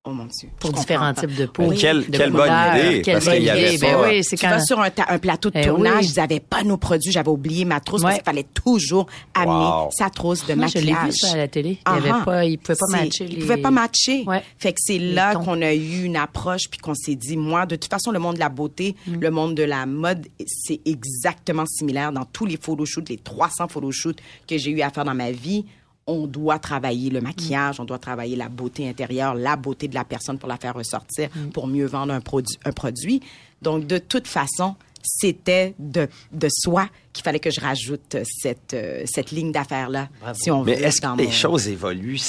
[0.07, 0.49] oh mon Dieu.
[0.59, 1.67] Pour différents types de peau.
[1.67, 3.85] Mais quelle- de quelle bonne couleurs, idée, Quelle parce bonne qu'il y avait idée.
[3.87, 4.51] pas- Ben oui, c'est Tu quand...
[4.51, 4.89] vas sur un,
[5.19, 6.11] plateau de Eh tournage, oui.
[6.15, 7.11] ils n'avaient pas nos produits.
[7.11, 8.05] J'avais oublié ma trousse Ouais.
[8.09, 9.89] parce qu'il fallait toujours amener Wow.
[9.91, 11.13] sa trousse de Moi, je l'ai maquillage.
[11.13, 11.69] vu ça à la télé.
[11.71, 12.21] Il Ah avait ah.
[12.25, 13.33] pas, il pouvait pas matcher les.
[13.33, 14.23] Il pouvait pas matcher.
[14.25, 14.43] Ouais.
[14.57, 17.75] Fait que c'est là qu'on a eu une approche puis qu'on s'est dit, moi, de
[17.75, 19.19] toute façon, le monde de la beauté, Mm.
[19.19, 24.17] le monde de la mode, c'est exactement similaire dans tous les photoshoots, les 300 photoshoots
[24.47, 25.65] que j'ai eu à faire dans ma vie.
[26.07, 30.05] On doit travailler le maquillage, on doit travailler la beauté intérieure, la beauté de la
[30.05, 31.49] personne pour la faire ressortir, Mm.
[31.49, 33.21] pour mieux vendre un, produit, un produit.
[33.61, 39.03] Donc, de toute façon, c'était de, de soi qu'il fallait que je rajoute cette, euh,
[39.05, 42.19] cette ligne d'affaires-là, si on Mais veut, est-ce dans que les mon- choses évoluent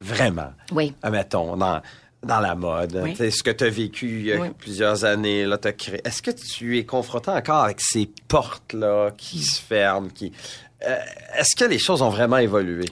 [0.00, 0.50] vraiment?
[0.72, 0.94] Oui.
[1.02, 1.80] Admettons, dans,
[2.22, 3.16] dans la mode, Oui.
[3.16, 4.48] ce que tu as vécu il y a Oui.
[4.58, 6.00] plusieurs années, là, t'as créé.
[6.04, 10.08] Est-ce que tu es confronté encore avec ces portes-là qui se ferment?
[10.14, 10.32] Qui...
[10.86, 10.96] Euh,
[11.38, 12.84] est-ce que les choses ont vraiment évolué?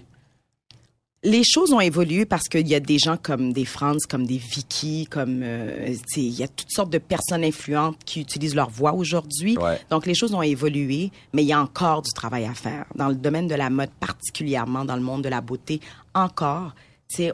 [1.25, 4.39] les choses ont évolué parce qu'il y a des gens comme des Franz, comme des
[4.39, 8.95] Vicky, comme euh, il y a toutes sortes de personnes influentes qui utilisent leur voix
[8.95, 9.59] aujourd'hui.
[9.59, 9.81] Ouais.
[9.91, 13.09] Donc les choses ont évolué, mais il y a encore du travail à faire dans
[13.09, 15.81] le domaine de la mode, particulièrement dans le monde de la beauté.
[16.15, 16.73] Encore,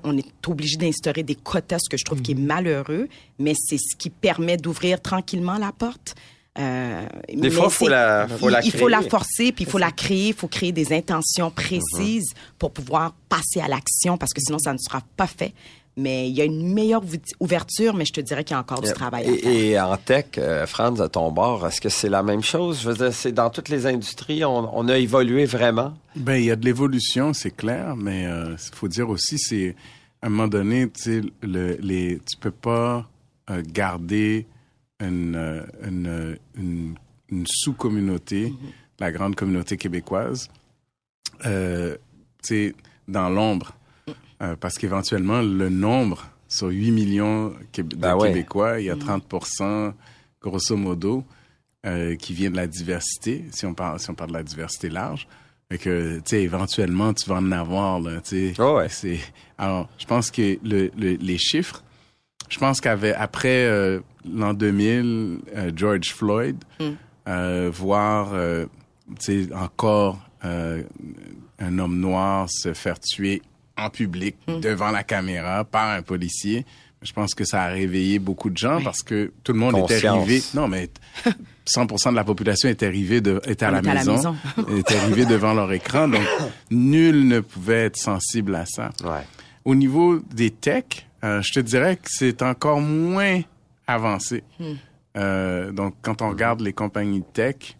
[0.05, 3.09] on est obligé d'instaurer des quotas, ce que je trouve qui est malheureux,
[3.39, 6.15] mais c'est ce qui permet d'ouvrir tranquillement la porte.
[6.57, 9.79] Euh, Des fois, faut la- faut il, la il faut la forcer, puis il faut
[9.79, 12.41] la créer, il faut créer des intentions précises Mhm.
[12.61, 15.53] pour pouvoir passer à l'action, parce que sinon, ça ne sera pas fait.
[15.97, 18.61] Mais il y a une meilleure ouv- ouverture, mais je te dirais qu'il y a
[18.61, 19.53] encore du travail à faire.
[19.53, 22.81] Et, et en tech, euh, Franz, à ton bord, est-ce que c'est la même chose?
[22.83, 25.95] Je veux dire, c'est dans toutes les industries, on, on a évolué vraiment?
[26.17, 29.77] Ben, il y a de l'évolution, c'est clair, mais il faut dire aussi, c'est
[30.21, 33.09] à un moment donné, tu sais, le, les, tu peux pas
[33.51, 34.47] euh, garder
[35.01, 36.95] une, euh, une, euh, une,
[37.29, 38.53] une sous-communauté,
[38.99, 40.49] la grande communauté québécoise,
[41.47, 41.97] euh,
[42.43, 42.75] tu sais,
[43.07, 43.73] dans l'ombre,
[44.45, 48.29] Euh, parce qu'éventuellement, le nombre sur 8 millions de Ben ouais.
[48.29, 49.93] Québécois, il y a 30%
[50.41, 51.25] grosso modo,
[51.87, 54.89] euh, qui vient de la diversité, si on parle, si on parle de la diversité
[54.91, 55.27] large.
[55.71, 58.63] Fait que, tu sais, éventuellement, tu vas en avoir, là, tu sais.
[58.63, 58.89] Oh ouais.
[58.91, 59.19] C'est,
[59.57, 61.83] alors, je pense que le, le- les chiffres,
[62.51, 66.57] je pense qu'après euh, l'an 2000, euh, George Floyd,
[67.27, 68.67] euh, voir, euh,
[69.21, 70.83] tu sais, encore euh,
[71.59, 73.41] un homme noir se faire tuer
[73.77, 76.65] en public, devant la caméra, par un policier,
[77.03, 79.95] je pense que ça a réveillé beaucoup de gens parce que tout le monde était
[80.01, 80.17] Conscience.
[80.19, 80.43] arrivé.
[80.55, 80.89] Non, mais
[81.67, 84.37] 100% de la population était arrivée de, était à, On la était à la maison,
[84.77, 86.23] était arrivée devant leur écran, donc
[86.71, 88.91] nul ne pouvait être sensible à ça.
[89.05, 89.21] Ouais.
[89.65, 93.41] Au niveau des techs, euh, je te dirais que c'est encore moins
[93.87, 94.43] avancé.
[95.17, 97.77] Euh, donc, quand on regarde les compagnies tech,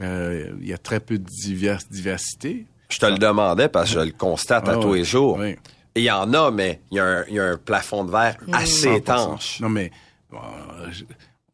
[0.00, 2.66] euh, il y a très peu de divers- diversité.
[2.88, 5.36] Je te le demandais parce que je le constate à Ah tous les jours.
[5.38, 5.56] Oui.
[5.94, 8.04] Et il y en a, mais il y, a un- il y a un plafond
[8.04, 8.96] de verre assez 100%.
[8.96, 9.60] étanche.
[9.60, 9.90] Non, mais
[10.90, 11.04] je-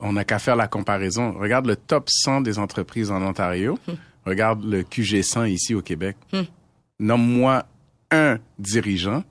[0.01, 1.33] on n'a qu'à faire la comparaison.
[1.39, 3.79] Regarde le top 100 des entreprises en Ontario.
[4.27, 6.17] Regarde le QG 100 ici au Québec.
[7.01, 7.65] Nomme-moi
[8.11, 9.25] un dirigeant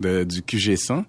[0.00, 1.04] de- du QG 100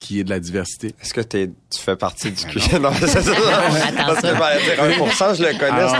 [0.00, 0.94] qui est de la diversité.
[1.02, 1.48] Est-ce que tu
[1.80, 2.80] fais partie du QG?
[2.80, 3.18] Non, c'est ça.
[3.88, 4.58] Attends Parce que ça.
[4.60, 5.70] je vais dire 1%, je le connais.
[5.72, 5.96] Alors,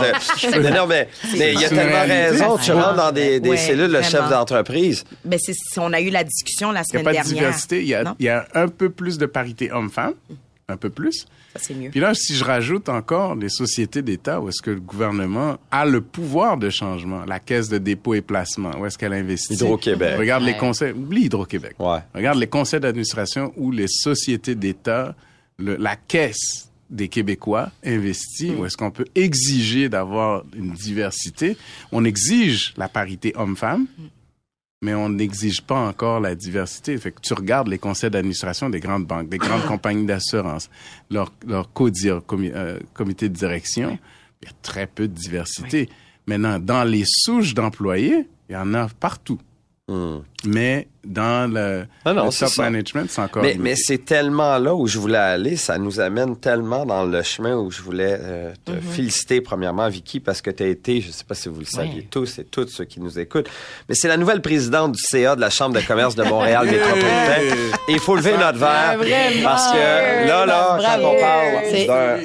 [0.61, 1.07] mais non, mais
[1.37, 2.57] mais il y a tellement raison.
[2.57, 5.03] Tu rentres dans des, des Ouais, cellules de chef d'entreprise.
[5.25, 7.33] Ben, c'est- on a eu la discussion la Il n'y a semaine pas de dernière.
[7.33, 7.81] diversité.
[7.81, 10.13] Il y, a, il y a un peu plus de parité homme-femme.
[10.69, 11.25] Un peu plus.
[11.53, 11.89] Ça, c'est mieux.
[11.89, 15.83] Puis là, si je rajoute encore les sociétés d'État où est-ce que le gouvernement a
[15.85, 19.55] le pouvoir de changement, la caisse de dépôt et placement, où est-ce qu'elle investit?
[19.55, 20.15] Hydro-Québec.
[20.19, 21.75] Regarde les conseils, oublie Hydro-Québec.
[21.79, 21.99] Ouais.
[22.13, 25.15] Regarde les conseils d'administration où les sociétés d'État,
[25.57, 31.55] le- la caisse des Québécois investit, où est-ce qu'on peut exiger d'avoir une diversité.
[31.91, 33.85] On exige la parité homme-femme,
[34.81, 36.97] mais on n'exige pas encore la diversité.
[36.97, 40.69] Fait que tu regardes les conseils d'administration des grandes banques, des grandes compagnies d'assurance,
[41.11, 43.97] leur, leur codir, comi- euh, comité de direction,
[44.41, 45.89] il y a très peu de diversité.
[46.27, 49.39] Maintenant, dans les souches d'employés, il y en a partout.
[49.87, 50.19] Hmm.
[50.45, 52.61] Mais dans le, Ah non, le c'est top ça.
[52.63, 56.85] management, c'est encore Mais, c'est tellement là où je voulais aller, ça nous amène tellement
[56.85, 58.81] dans le chemin où je voulais euh, te Mm-hmm.
[58.95, 62.03] féliciter premièrement, Vicky, parce que tu as été, je sais pas si vous le saviez
[62.09, 63.49] tous et toutes ceux qui nous écoutent,
[63.89, 67.41] mais c'est la nouvelle présidente du CA de la Chambre de commerce de Montréal métropolitain.
[67.87, 69.43] Et il faut lever notre verre Vraiment.
[69.43, 72.17] parce que là, là, quand on parle d'un,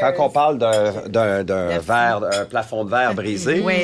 [0.00, 3.74] quand on parle d'un, d'un, d'un verre, d'un plafond de verre brisé, Oui,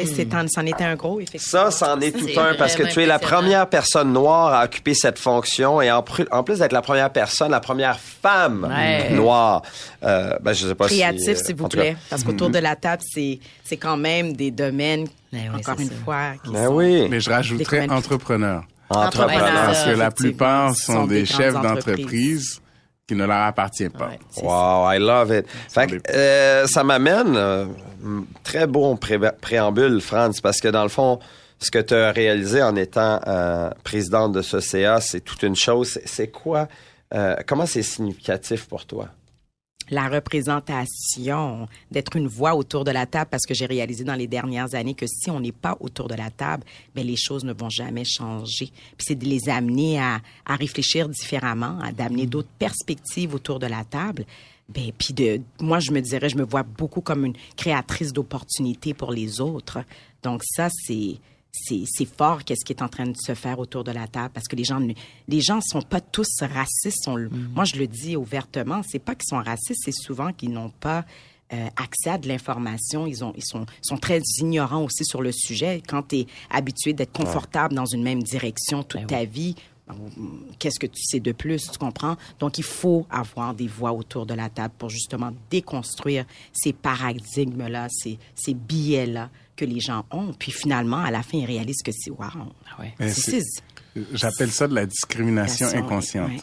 [0.54, 1.70] c'en était un gros, effectivement.
[1.70, 3.26] ça, c'en est tout un parce que tu es la impressionnant.
[3.66, 7.11] Première personne noire à occuper cette fonction et en, pr- en plus d'être la première
[7.11, 9.11] personne, la première femme Ouais.
[9.11, 9.62] noire.
[10.02, 11.79] Euh, ben, je sais pas si, créatif, euh, s'il vous cas.
[11.79, 11.96] plaît.
[12.11, 15.88] Parce qu'autour de la table, c'est, c'est quand même des domaines, Ben oui, encore une
[15.88, 15.94] ça.
[16.05, 16.74] fois, qui Ben sont...
[16.74, 17.07] oui.
[17.11, 17.88] Mais je rajouterais.
[17.90, 18.62] Entrepreneur.
[18.88, 19.66] Entrepreneur.
[19.66, 22.61] Parce que la plupart sont, sont des, des chefs d'entreprise
[23.07, 24.09] qui ne leur appartiennent pas.
[24.09, 25.46] Ouais, Wow, I love it.
[25.72, 27.66] Fait que, euh, ça m'amène, euh,
[28.42, 31.18] très bon pré- préambule, Franz, parce que dans le fond,
[31.58, 35.56] ce que tu as réalisé en étant euh, présidente de ce CA, c'est toute une
[35.56, 35.98] chose.
[36.04, 36.68] C'est- quoi,
[37.14, 39.08] euh, comment c'est significatif pour toi?
[39.88, 44.26] la représentation, d'être une voix autour de la table, parce que j'ai réalisé dans les
[44.26, 46.64] dernières années que si on n'est pas autour de la table,
[46.94, 48.66] ben les choses ne vont jamais changer.
[48.96, 53.66] Puis c'est de les amener à, à réfléchir différemment, à d'amener d'autres perspectives autour de
[53.68, 54.24] la table.
[54.68, 58.92] Ben puis de, moi je me dirais, je me vois beaucoup comme une créatrice d'opportunités
[58.92, 59.78] pour les autres.
[60.24, 61.14] Donc ça c'est
[61.64, 64.46] c'est fort qu'est-ce qui est en train de se faire autour de la table parce
[64.48, 64.92] que les gens ne-
[65.28, 67.08] les gens sont pas tous racistes.
[67.14, 70.70] Le- moi je le dis ouvertement c'est pas qu'ils sont racistes c'est souvent qu'ils n'ont
[70.70, 71.04] pas
[71.52, 73.06] euh, accès à de l'information.
[73.06, 75.80] Ils ont ils sont sont très ignorants aussi sur le sujet.
[75.86, 79.54] Quand tu es habitué d'être confortable dans une même direction toute ta vie
[80.58, 82.16] qu'est-ce que tu sais de plus, tu comprends?
[82.40, 87.86] Donc, il faut avoir des voix autour de la table pour justement déconstruire ces paradigmes-là,
[87.90, 90.32] ces, ces billets-là que les gens ont.
[90.38, 92.18] Puis finalement, à la fin, ils réalisent que c'est wow.
[92.24, 92.94] Ah ouais.
[94.12, 96.30] J'appelle ça de la discrimination inconsciente.
[96.30, 96.40] ouais.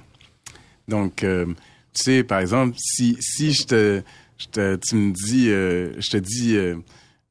[0.87, 1.45] Donc, euh,
[1.93, 4.03] tu sais, par exemple, si, si je te,
[4.37, 6.75] je te, tu me dis, euh, je te dis, euh,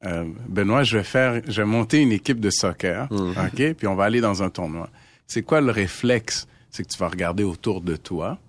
[0.05, 3.95] euh, Benoît, je vais faire, je vais monter une équipe de soccer, ok, puis on
[3.95, 4.89] va aller dans un tournoi.
[5.27, 6.47] C'est quoi le réflexe?
[6.69, 8.39] C'est que tu vas regarder autour de toi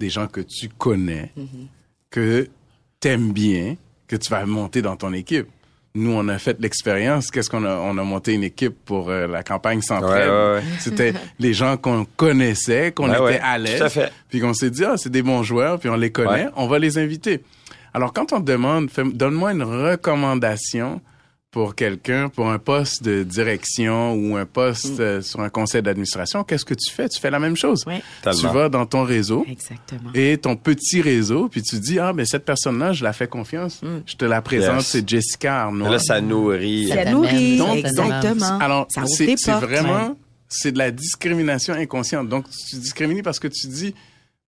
[0.00, 1.32] des gens que tu connais,
[2.10, 2.48] que
[3.00, 5.46] t'aimes bien, que tu vas monter dans ton équipe.
[5.96, 7.30] Nous, on a fait l'expérience.
[7.30, 10.28] Qu'est-ce qu'on a On a monté une équipe pour euh, la campagne centrale.
[10.28, 10.62] Ouais, ouais, ouais.
[10.78, 14.96] C'était les gens qu'on connaissait, qu'on Ouais, était à l'aise, puis qu'on s'est dit ah
[14.96, 17.42] c'est des bons joueurs, puis on les connaît, on va les inviter.
[17.94, 21.00] Alors quand on te demande, donne-moi une recommandation
[21.56, 26.44] pour quelqu'un pour un poste de direction ou un poste euh, sur un conseil d'administration,
[26.44, 27.08] qu'est-ce que tu fais?
[27.08, 27.82] Tu fais la même chose.
[28.22, 30.10] Tu vas dans ton réseau Exactement.
[30.12, 33.80] et ton petit réseau, puis tu dis ah mais cette personne-là, je la fais confiance,
[34.04, 34.86] je te la présente, Yes.
[34.86, 35.88] c'est Jessica Arnois.
[35.88, 36.88] Là, ça nourrit.
[36.88, 38.58] Ça Ça nourrit, donc, exactement.
[38.58, 40.14] Alors, ça ouvre c'est vraiment,
[40.50, 42.28] c'est de la discrimination inconsciente.
[42.28, 43.94] Donc, tu discrimines parce que tu dis,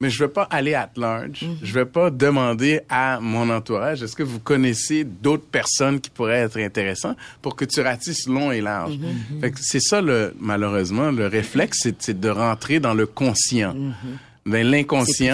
[0.01, 1.43] mais je vais pas aller at large.
[1.43, 1.57] Mhm.
[1.61, 6.39] Je vais pas demander à mon entourage, est-ce que vous connaissez d'autres personnes qui pourraient
[6.39, 8.97] être intéressantes pour que tu ratisses long et large?
[8.97, 9.41] Mhm.
[9.41, 13.75] Fait que c'est ça, le, malheureusement, le réflexe, c'est de rentrer dans le conscient.
[13.75, 14.19] L'inconscient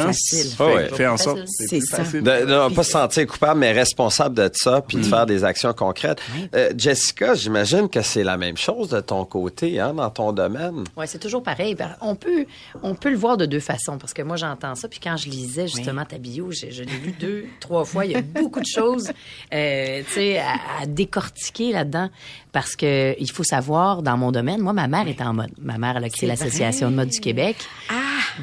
[0.07, 0.51] C'est facile.
[0.57, 0.89] fait, Ah ouais.
[0.97, 2.23] fait en sorte c'est C'est.
[2.23, 5.45] De, de ne pas se sentir coupable, mais responsable de ça, puis de faire des
[5.45, 6.21] actions concrètes.
[6.55, 10.85] Euh, Jessica, j'imagine que c'est la même chose de ton côté, hein, dans ton domaine.
[10.97, 11.75] Ouais, c'est toujours pareil.
[11.75, 12.47] Ben, On peut,
[12.83, 15.29] on peut le voir de deux façons parce que moi j'entends ça puis quand je
[15.29, 18.05] lisais justement ta bio, je, je l'ai lu deux, trois fois.
[18.05, 19.11] Il y a beaucoup de choses,
[19.53, 22.11] euh, tu sais, à, à décortiquer là-dedans
[22.53, 24.61] parce que il faut savoir dans mon domaine.
[24.61, 25.51] Moi, ma mère était en mode.
[25.61, 27.57] Ma mère elle a créé C'est l'association de mode du Québec.
[27.91, 27.95] Ah!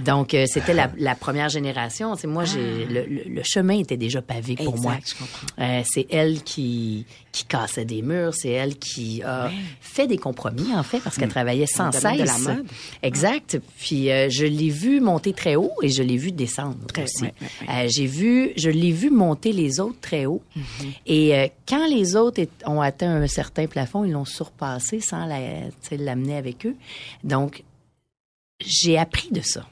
[0.05, 2.15] Donc euh, c'était la, la première génération.
[2.15, 4.97] Tu sais, moi, j'ai le, le- le chemin était déjà pavé pour Exact, moi.
[5.05, 5.47] je comprends.
[5.63, 10.73] Euh, c'est elle qui qui cassait des murs, c'est elle qui a fait des compromis
[10.75, 12.45] en fait parce qu'elle travaillait sans le domaine de cesse.
[12.45, 12.65] la mode.
[13.03, 13.57] Exact.
[13.79, 17.23] Puis euh, je l'ai vu monter très haut et je l'ai vu descendre Très- aussi.
[17.23, 20.41] ouais, ouais, Euh, j'ai vu, je l'ai vu monter les autres très haut.
[20.57, 20.61] Mm-hmm.
[21.05, 26.35] Et quand les autres ont atteint un certain plafond, ils l'ont surpassé sans la- l'amener
[26.35, 26.75] avec eux.
[27.23, 27.63] Donc
[28.59, 29.65] j'ai appris de ça.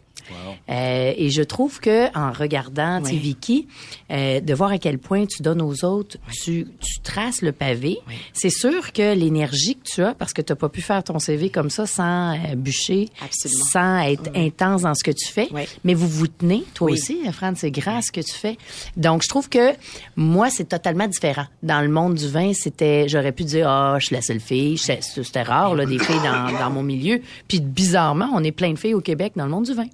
[0.70, 3.18] Euh, et je trouve que en regardant Oui.
[3.18, 3.68] Vicky,
[4.12, 8.00] euh, de voir à quel point tu donnes aux autres, tu, tu traces le pavé.
[8.08, 8.14] Oui.
[8.34, 11.20] C'est sûr que l'énergie que tu as, parce que tu n'as pas pu faire ton
[11.20, 13.64] CV comme ça sans euh, bûcher, Absolument.
[13.72, 15.64] sans être intense dans ce que tu fais, Oui.
[15.84, 18.58] mais vous vous tenez, toi aussi, Fran, c'est grand ce que tu fais.
[18.98, 19.74] Donc, je trouve que
[20.16, 21.46] moi, c'est totalement différent.
[21.64, 24.78] Dans le monde du vin, c'était, j'aurais pu dire, ah, je suis la seule fille.
[24.78, 27.22] C'était rare, là, des filles dans, dans mon milieu.
[27.48, 29.86] Puis, bizarrement, on est plein de filles au Québec dans le monde du vin.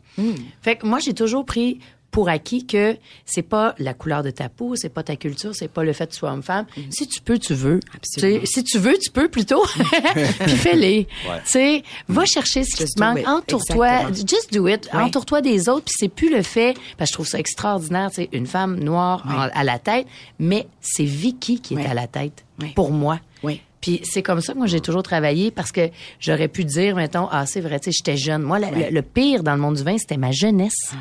[0.62, 1.80] Fait que moi, j'ai toujours pris
[2.12, 5.68] pour acquis que c'est pas la couleur de ta peau, c'est pas ta culture, c'est
[5.68, 6.66] pas le fait que tu sois homme-femme.
[6.90, 7.82] Si tu peux, tu veux.
[7.94, 8.40] Absolument.
[8.40, 9.62] Tu sais, Si tu veux, tu peux plutôt.
[10.46, 11.06] Puis fais-les.
[11.06, 13.18] Tu sais, va chercher ce qui te manque.
[13.28, 13.88] Entoure-toi.
[14.14, 14.88] Just do it.
[15.08, 15.86] Entoure-toi des autres.
[15.86, 18.80] Puis c'est plus le fait, parce que je trouve ça extraordinaire, tu sais, une femme
[18.80, 20.08] noire en- à la tête,
[20.40, 22.46] mais c'est Vicky qui est à la tête.
[22.76, 23.20] Pour moi.
[23.44, 23.62] Oui.
[23.86, 27.28] Puis c'est comme ça que moi j'ai toujours travaillé parce que j'aurais pu dire mettons
[27.32, 29.76] ah c'est vrai tu sais j'étais jeune moi le, le- le pire dans le monde
[29.76, 30.94] du vin c'était ma jeunesse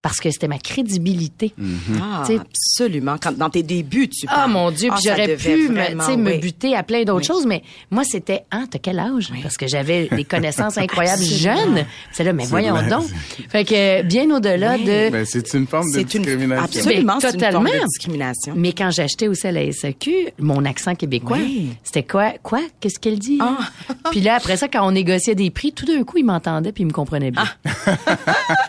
[0.00, 1.52] parce que c'était ma crédibilité.
[2.00, 3.16] Ah, Tu sais- absolument.
[3.20, 4.52] Quand, dans tes débuts, tu Ah parles.
[4.52, 6.38] mon Dieu, Ah, j'aurais pu me, vraiment, sais, me oui.
[6.38, 7.24] buter à plein d'autres Oui.
[7.26, 9.32] choses, mais moi c'était ah t'as quel âge?
[9.42, 11.84] Parce que j'avais des connaissances incroyables jeunes.
[12.12, 13.06] C'est là mais voyons donc.
[13.48, 14.84] Fait que bien au-delà Oui.
[14.84, 16.64] de Ben, c'est une forme de une discrimination.
[16.64, 17.84] absolument c'est une forme de totalement.
[17.88, 18.54] discrimination.
[18.56, 21.70] mais quand j'achetais aussi à la SAQ, mon accent québécois, Oui.
[21.82, 22.34] c'était quoi?
[22.42, 22.60] Quoi?
[22.80, 23.38] Qu'est-ce qu'elle dit?
[23.42, 23.58] Ah.
[24.12, 26.84] Puis là après ça quand on négociait des prix, tout d'un coup il m'entendait puis
[26.84, 27.44] il me comprenait bien.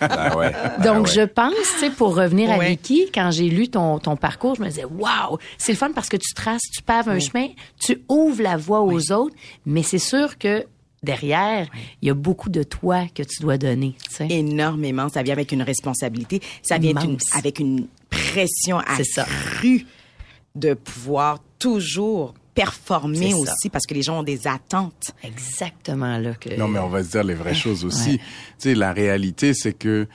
[0.01, 0.51] Ben ouais.
[0.83, 2.57] Donc, je pense, tu sais, pour revenir à.
[2.59, 6.09] Vicky, quand j'ai lu ton, ton parcours, je me disais, waouh, c'est le fun parce
[6.09, 7.47] que tu traces, tu paves un chemin,
[7.79, 10.65] tu ouvres la voie aux autres, mais c'est sûr que
[11.03, 11.67] derrière,
[12.01, 14.27] il y a beaucoup de toi que tu dois donner, tu sais.
[14.29, 15.07] énormément.
[15.09, 16.41] Ça vient avec une responsabilité.
[16.61, 19.85] Ça vient une- avec une pression accrue
[20.55, 25.11] de pouvoir toujours performer aussi parce que les gens ont des attentes.
[25.23, 26.53] Exactement là que.
[26.57, 28.17] Non, mais on va se dire les vraies choses aussi.
[28.17, 28.23] Tu
[28.57, 30.07] sais, la réalité, c'est que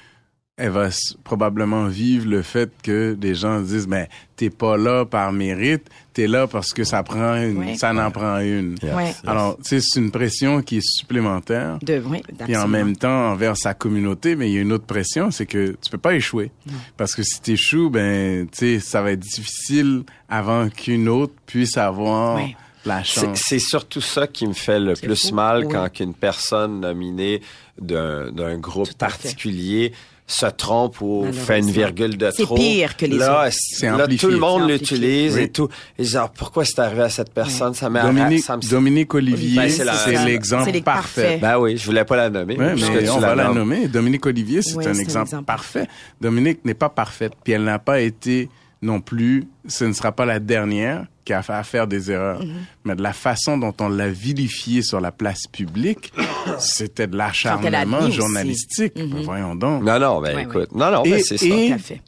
[0.56, 0.88] elle va
[1.24, 6.28] probablement vivre le fait que des gens disent, ben, t'es pas là par mérite, t'es
[6.28, 8.76] là parce que ça prend une, ça n'en prend une.
[8.80, 9.20] Yes.
[9.26, 11.78] Alors, tu sais, c'est une pression qui est supplémentaire.
[11.82, 14.86] De, oui, Puis en même temps, envers sa communauté, mais il y a une autre
[14.86, 16.52] pression, c'est que tu peux pas échouer.
[16.96, 21.34] Parce que si tu échoues, ben, tu sais, ça va être difficile avant qu'une autre
[21.46, 22.38] puisse avoir
[22.84, 23.42] la C'est chance.
[23.44, 25.34] c'est surtout ça qui me fait le plus fou.
[25.34, 25.72] mal Oui.
[25.72, 27.40] quand qu'une personne nominée
[27.80, 29.92] d'un d'un groupe particulier
[30.26, 32.54] se trompe ou fait une virgule de C'est trop.
[32.54, 33.52] pire que les là, autres.
[33.52, 35.68] c'est- C'est là, tout le monde C'est l'utilise et tout.
[35.98, 37.74] Et genre, pourquoi c'est arrivé à cette personne?
[37.74, 41.22] Ça m'a Dominique, ça me- Dominique Olivier, Ben, c'est c'est c'est l'exemple c'est parfait.
[41.22, 41.40] parfaits.
[41.42, 42.56] Ben oui, je voulais pas la nommer.
[42.56, 43.86] Ouais, puisque mais on va la nommer.
[43.86, 45.86] Dominique Olivier, c'est Oui, un c'est un exemple, exemple parfait.
[46.20, 48.48] Dominique n'est pas parfaite, puis elle n'a pas été
[48.80, 52.42] non plus, ce ne sera pas la dernière qui a fait à faire des erreurs.
[52.42, 52.52] Mm-hmm.
[52.84, 56.12] Mais de la façon dont on l'a vilifiée sur la place publique,
[56.58, 58.96] c'était de l'acharnement journalistique.
[58.96, 59.08] Mhm.
[59.10, 59.82] Ben, Voyons donc.
[59.82, 60.72] Non, non, ben Ouais, écoute.
[60.72, 61.46] Non, non, Et- ben, c'est ça.
[61.46, 62.00] et- fait.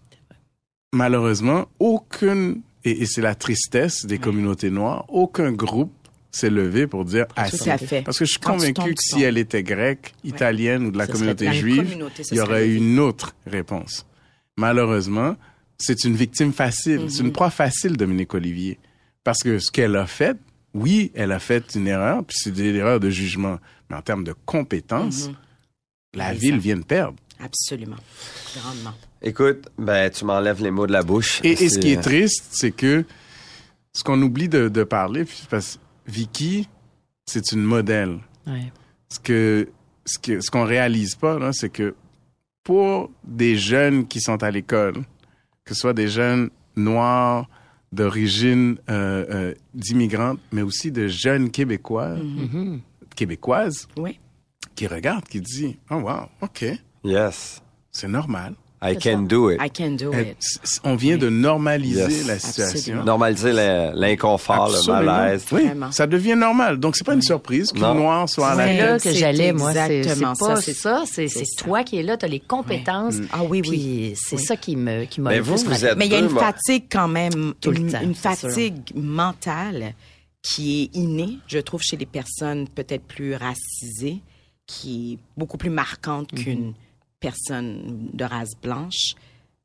[0.93, 5.93] Malheureusement, aucune, et, et c'est la tristesse des communautés noires, aucun groupe
[6.31, 7.71] s'est levé pour dire assez.
[7.71, 8.03] à fait.
[8.03, 11.13] Parce que je suis convaincu que si elle était grecque, italienne ou de la Ce
[11.13, 12.77] communauté juive, communauté, il y aurait levé.
[12.77, 14.07] une autre réponse.
[14.57, 15.37] Malheureusement,
[15.79, 17.07] c'est une victime facile.
[17.09, 17.27] C'est Mhm.
[17.27, 18.79] une proie facile, Dominique Olivier.
[19.27, 20.37] Parce que ce qu'elle a fait,
[20.73, 23.59] oui, elle a fait une erreur, puis c'est des erreurs de jugement.
[23.91, 25.31] Mais en termes de compétences,
[26.15, 26.59] la Oui, ville ça.
[26.61, 27.17] vient de perdre.
[27.41, 27.97] Absolument.
[28.57, 28.95] Grandement.
[29.21, 31.41] Écoute, ben tu m'enlèves les mots de la bouche.
[31.43, 33.05] Et, et ce C'est- qui est triste, c'est que
[33.93, 35.75] ce qu'on oublie de, de parler, puis parce
[36.07, 36.69] que Vicky,
[37.27, 38.19] c'est une modèle.
[38.47, 38.73] Ouais.
[39.13, 39.69] Ce que
[40.05, 41.97] ce que ce qu'on réalise pas, là, c'est que
[42.63, 44.95] pour des jeunes qui sont à l'école,
[45.65, 47.49] que ce soit des jeunes noirs
[47.93, 52.81] d'origine euh, euh, d'immigrants, mais aussi de jeunes québécois, Mhm.
[53.15, 54.19] québécoises, Oui.
[54.75, 56.65] qui regardent, qui disent, oh wow, ok,
[57.05, 57.63] Yes.
[57.93, 58.55] c'est normal.
[58.83, 59.59] I can do it.
[59.61, 60.37] I can do Euh, it.
[60.85, 62.27] On vient de normaliser Yes.
[62.27, 62.77] la situation.
[62.79, 63.05] Absolument.
[63.05, 65.45] Normaliser l'in- l'inconfort, le malaise.
[65.51, 65.91] Oui, Vraiment.
[65.93, 66.79] ça devient normal.
[66.79, 67.95] Donc, c'est pas une surprise qu'une Non.
[67.95, 69.73] noire soit à la C'est là que j'allais, moi.
[69.73, 73.15] C'est pas ça, c'est- toi qui es là, tu as les compétences.
[73.33, 74.13] Ah oui, oui.
[74.17, 74.43] C'est Oui.
[74.45, 76.85] ça qui me qui m'a Mais le vous, êtes Mais il y a une fatigue
[76.91, 79.95] quand même, Tout le une, temps, une fatigue mentale
[80.43, 84.21] qui est innée, je trouve, chez les personnes peut-être plus racisées,
[84.67, 86.39] qui est beaucoup plus marquante Mhm.
[86.39, 86.73] qu'une
[87.21, 89.15] personne de race blanche,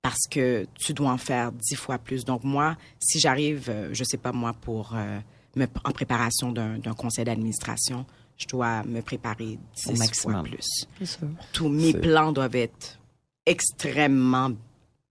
[0.02, 2.26] parce que tu dois en faire dix fois plus.
[2.26, 5.20] Donc moi, si j'arrive, euh, je sais pas moi, pour euh,
[5.56, 8.06] me, en préparation d'un conseil d'administration,
[8.38, 10.88] je dois me préparer dix fois plus.
[11.54, 13.00] Tous mes plans doivent être
[13.46, 14.52] extrêmement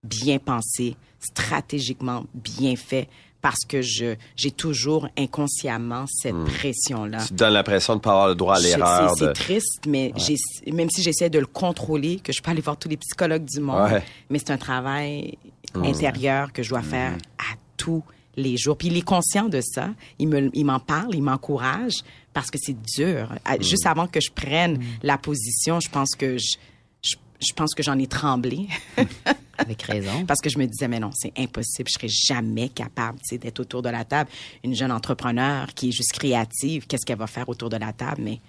[0.03, 3.07] bien pensés, stratégiquement bien faits,
[3.41, 7.19] parce que je j'ai toujours inconsciemment cette pression-là.
[7.23, 9.13] Tu te donnes l'impression de ne pas avoir le droit à l'erreur.
[9.17, 12.61] C'est de- triste, mais j'ai- même si j'essaie de le contrôler, que je peux aller
[12.61, 14.03] voir tous les psychologues du monde, Ouais.
[14.29, 15.37] mais c'est un travail
[15.75, 18.03] intérieur que je dois faire à tous
[18.37, 18.77] les jours.
[18.77, 19.89] Puis il est conscient de ça.
[20.19, 21.95] Il me, il m'en parle, il m'encourage
[22.33, 23.29] parce que c'est dur.
[23.59, 26.55] Juste avant que je prenne la position, je pense que je,
[27.41, 28.67] je, pense que j'en ai tremblé
[29.57, 30.25] Avec raison.
[30.27, 33.37] parce que je me disais mais non, c'est impossible, je serais jamais capable, tu sais,
[33.37, 34.29] d'être autour de la table.
[34.63, 38.21] Une jeune entrepreneur qui est juste créative, qu'est-ce qu'elle va faire autour de la table?
[38.23, 38.39] Mais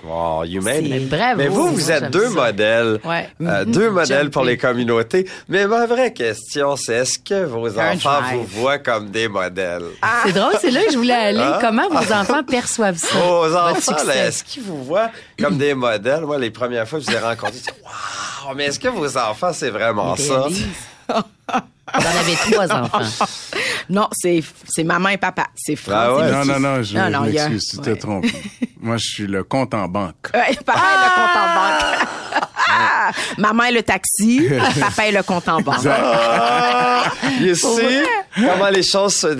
[0.00, 1.08] C'est- it.
[1.08, 1.36] Bravo.
[1.36, 2.30] Mais vous, vous êtes deux ça.
[2.30, 2.98] modèles.
[3.04, 3.28] Ouais.
[3.40, 3.72] Euh, Mhm.
[3.72, 5.28] deux modèles pour les communautés.
[5.48, 8.38] Mais ma vraie question, c'est est-ce que vos Un enfants drive.
[8.40, 9.84] vous voient comme des modèles?
[10.24, 11.40] C'est drôle, c'est là que je voulais aller.
[11.40, 11.58] Ah.
[11.60, 13.16] Comment vos enfants perçoivent ça?
[13.18, 16.22] Vos enfants, est-ce qu'ils vous voient comme des modèles?
[16.22, 18.88] Moi, les premières fois que je vous ai rencontrés, je dis, waouh, mais est-ce que
[18.88, 20.46] vos enfants, c'est vraiment ça?
[21.94, 23.26] Vous en avez trois enfants.
[23.90, 25.48] Non, c'est c'est maman et papa.
[25.54, 26.30] C'est France Ah ouais?
[26.30, 27.96] Non, non, non, je, Non, non, m'excuse, tu te ouais.
[27.96, 28.24] trompes.
[28.80, 30.30] Moi, je suis le compte en banque.
[30.32, 33.38] Ouais, papa est le compte en banque.
[33.38, 34.48] maman est le taxi,
[34.80, 35.84] papa est le compte en banque.
[35.86, 37.04] Ah,
[37.40, 38.02] you see?
[38.36, 39.34] comment les choses se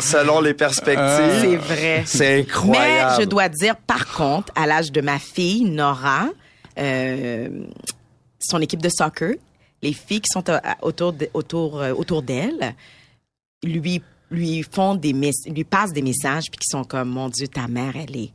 [0.00, 1.40] selon les perspectives.
[1.40, 2.02] C'est vrai.
[2.06, 3.12] C'est incroyable.
[3.18, 6.24] Mais je dois dire, par contre, à l'âge de ma fille, Nora,
[6.78, 7.48] euh,
[8.40, 9.34] son équipe de soccer,
[9.84, 12.74] les filles qui sont euh, autour de- autour euh, autour d'elle,
[13.62, 17.68] lui lui font des lui passent des messages puis qui sont comme mon Dieu, ta
[17.68, 18.32] mère, elle est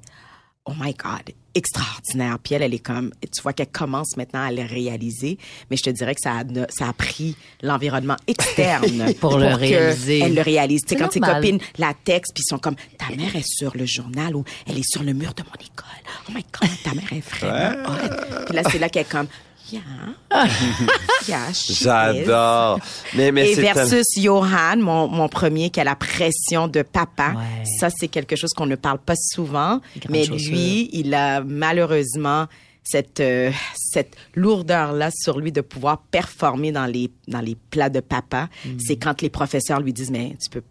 [0.65, 2.37] oh my God, extraordinaire.
[2.43, 5.39] Puis elle, elle est comme, tu vois qu'elle commence maintenant à le réaliser,
[5.69, 10.19] mais je te dirais que ça a, ça a pris l'environnement externe Pour le réaliser.
[10.19, 10.81] Elle le réalise.
[10.83, 11.41] Tu sais, C'est quand ses normal.
[11.41, 14.77] copines la textent, puis ils sont comme, ta mère est sur le journal ou elle
[14.77, 16.03] est sur le mur de mon école.
[16.27, 18.45] Oh my God, ta mère est vraiment hot.
[18.45, 19.27] Puis là, c'est là qu'elle est comme,
[19.71, 19.81] yeah,
[21.27, 21.51] yeah.
[21.51, 22.79] J'adore.
[23.15, 27.31] Mais, mais Et versus Johan, mon, mon premier, qui a la pression de papa.
[27.31, 27.65] Ouais.
[27.79, 29.81] Ça, c'est quelque chose qu'on ne parle pas souvent.
[30.09, 32.47] Mais lui, il a malheureusement
[32.83, 37.99] cette, euh, cette lourdeur-là sur lui de pouvoir performer dans les, dans les plats de
[37.99, 38.49] papa.
[38.65, 38.69] Mm.
[38.79, 40.63] C'est quand les professeurs lui disent, mais tu peux,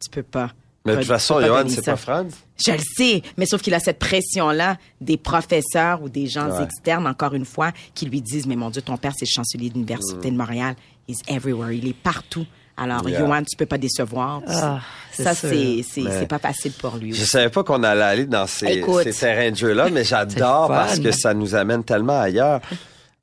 [0.00, 0.52] tu peux pas.
[0.86, 2.34] Mais de toute façon, Johan, c'est pas Franz.
[2.64, 6.64] Je le sais, mais sauf qu'il a cette pression-là des professeurs ou des gens Ouais.
[6.64, 9.68] externes, encore une fois, qui lui disent, mais mon Dieu, ton père, c'est le chancelier
[9.68, 10.74] de l'Université de Montréal.
[11.08, 11.72] He's everywhere.
[11.72, 12.46] Il est partout.
[12.76, 13.08] Alors.
[13.08, 13.20] Yeah.
[13.20, 14.42] Johan, tu peux pas décevoir.
[14.48, 14.80] Ah,
[15.12, 15.82] ça, c'est,
[16.28, 17.12] pas facile pour lui.
[17.14, 17.30] Je aussi.
[17.30, 19.04] savais pas qu'on allait aller dans ces, Écoute.
[19.04, 22.60] ces terrains de jeu-là, mais j'adore parce que ça nous amène tellement ailleurs.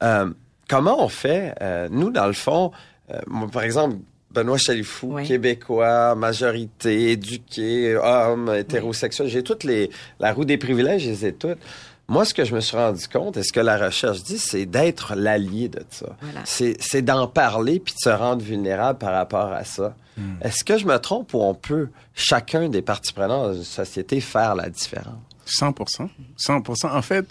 [0.02, 0.30] Euh,
[0.68, 2.72] comment on fait, euh, nous, dans le fond,
[3.10, 3.96] euh, moi, par exemple,
[4.34, 5.28] Benoît Chalifou, Oui.
[5.28, 11.34] québécois, majorité, éduqué, homme, hétérosexuel, j'ai toutes les, la roue des privilèges, je les ai
[11.34, 11.60] toutes.
[12.08, 14.66] Moi, ce que je me suis rendu compte, et ce que la recherche dit, c'est
[14.66, 16.18] d'être l'allié de ça.
[16.22, 16.42] Voilà.
[16.44, 19.96] C'est, c'est d'en parler puis de se rendre vulnérable par rapport à ça.
[20.42, 24.20] Est-ce que je me trompe ou on peut, chacun des parties prenantes dans une société,
[24.20, 25.16] faire la différence?
[25.48, 26.08] 100%
[26.38, 27.26] 100% En fait,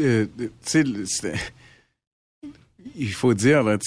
[0.00, 0.50] euh, tu
[1.06, 1.34] sais,
[2.94, 3.78] il faut dire, là,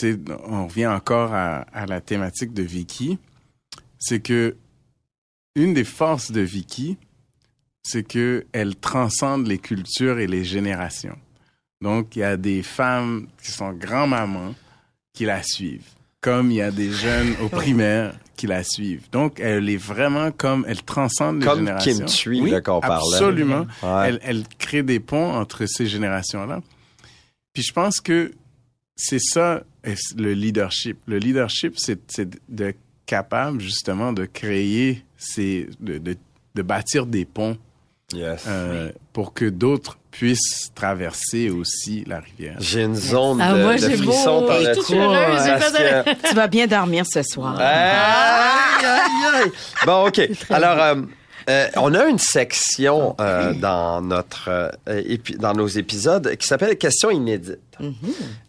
[0.48, 3.18] on revient encore à, à la thématique de Vicky,
[3.98, 4.56] c'est que
[5.56, 6.98] une des forces de Vicky,
[7.84, 11.18] c'est que elle transcende les cultures et les générations.
[11.82, 14.54] Donc, il y a des femmes qui sont grand-mamans
[15.14, 15.90] qui la suivent,
[16.22, 19.10] comme il y a des jeunes au primaire qui la suivent.
[19.12, 21.94] Donc, elle est vraiment comme, elle transcende les Comme générations.
[21.94, 23.16] Kim Thuy, oui, parlait.
[23.16, 23.66] Absolument.
[23.82, 24.08] Ouais.
[24.08, 26.62] Elle, elle crée des ponts entre ces générations-là.
[27.54, 28.34] Puis je pense que
[29.02, 29.64] c'est ça
[30.18, 30.98] le leadership.
[31.08, 31.98] Le leadership, c'est
[32.50, 32.74] de
[33.06, 36.16] capable justement de créer ces, de, de,
[36.56, 37.58] de bâtir des ponts
[38.12, 38.44] Yes.
[38.48, 42.56] euh, pour que d'autres puissent traverser aussi la rivière.
[42.60, 44.48] J'ai une zone Ah, de, moi, de beau.
[44.48, 47.56] par que- Tu vas bien dormir ce soir.
[47.60, 49.52] Aïe, aïe, aïe.
[49.86, 50.22] Bon, OK.
[50.50, 50.96] Alors, euh,
[51.50, 56.78] euh, on a une section euh, dans notre euh, épi- dans nos épisodes qui s'appelle
[56.78, 57.60] Questions inédites.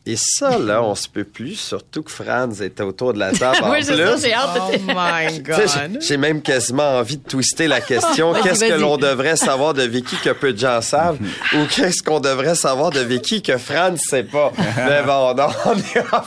[0.07, 3.59] Et ça, là, on se peut plus, surtout que Franz était autour de la table
[3.63, 4.23] en Oui, c'est ça, plus.
[4.23, 8.33] j'ai hâte de Oh my sais, j'ai- J'ai même quasiment envie de twister la question.
[8.33, 11.19] Vas-y, Qu'est-ce que l'on devrait savoir de Vicky que peu de gens savent?
[11.55, 14.53] ou qu'est-ce qu'on devrait savoir de Vicky que Franz sait pas?
[14.77, 16.25] Mais bon, non, on est en-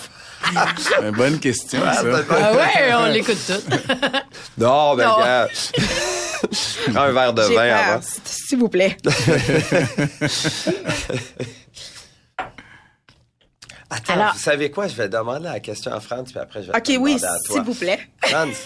[1.02, 2.04] Euh, bonne question, ça.
[2.30, 3.78] Ah ouais, on l'écoute tout.
[4.58, 5.18] Non, ben, Non.
[5.20, 5.48] gars.
[6.95, 8.01] Un verre de vin avant.
[8.26, 8.97] S'il vous plaît.
[13.89, 14.88] Attends, Alors- vous savez quoi?
[14.88, 17.26] Je vais demander la question à Franz, puis après, je vais OK, te oui, demander
[17.26, 17.56] à toi.
[17.56, 17.99] s'il vous plaît.
[18.24, 18.58] Franz,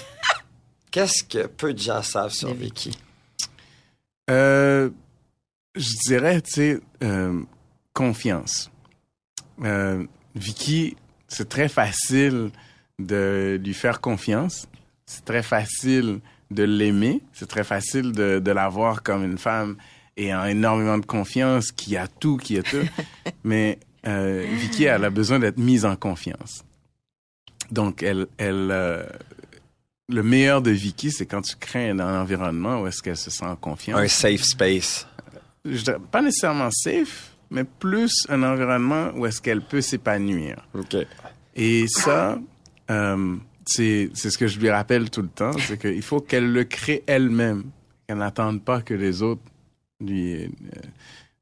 [0.92, 2.98] qu'est-ce que peu de gens savent sur Vicky?
[4.30, 4.90] Euh,
[5.76, 7.42] je dirais, tu sais, euh,
[7.94, 8.72] confiance.
[9.64, 10.96] Euh, Vicky,
[11.28, 12.52] c'est très facile
[13.00, 14.68] de lui faire confiance.
[15.06, 16.20] C'est très facile
[16.52, 17.22] de l'aimer.
[17.34, 19.78] C'est très facile de, de la voir comme une femme
[20.18, 22.88] ayant énormément de confiance, qui a tout, qui a tout.
[23.44, 26.64] Mais euh, Vicky, elle a besoin d'être mise en confiance.
[27.72, 29.04] Donc, elle, elle, euh,
[30.10, 33.46] le meilleur de Vicky, c'est quand tu crées un environnement où est-ce qu'elle se sent
[33.46, 34.00] en confiance.
[34.00, 35.08] Un safe space.
[35.66, 40.66] Je dirais pas nécessairement safe, mais plus un environnement où est-ce qu'elle peut s'épanouir.
[40.74, 40.96] OK.
[41.56, 42.40] Et ça,
[42.90, 43.36] euh,
[43.68, 46.64] c'est c'est ce que je lui rappelle tout le temps, c'est qu'il faut qu'elle le
[46.64, 47.64] crée elle-même,
[48.08, 49.42] qu'elle n'attende pas que les autres
[50.00, 50.48] lui, euh,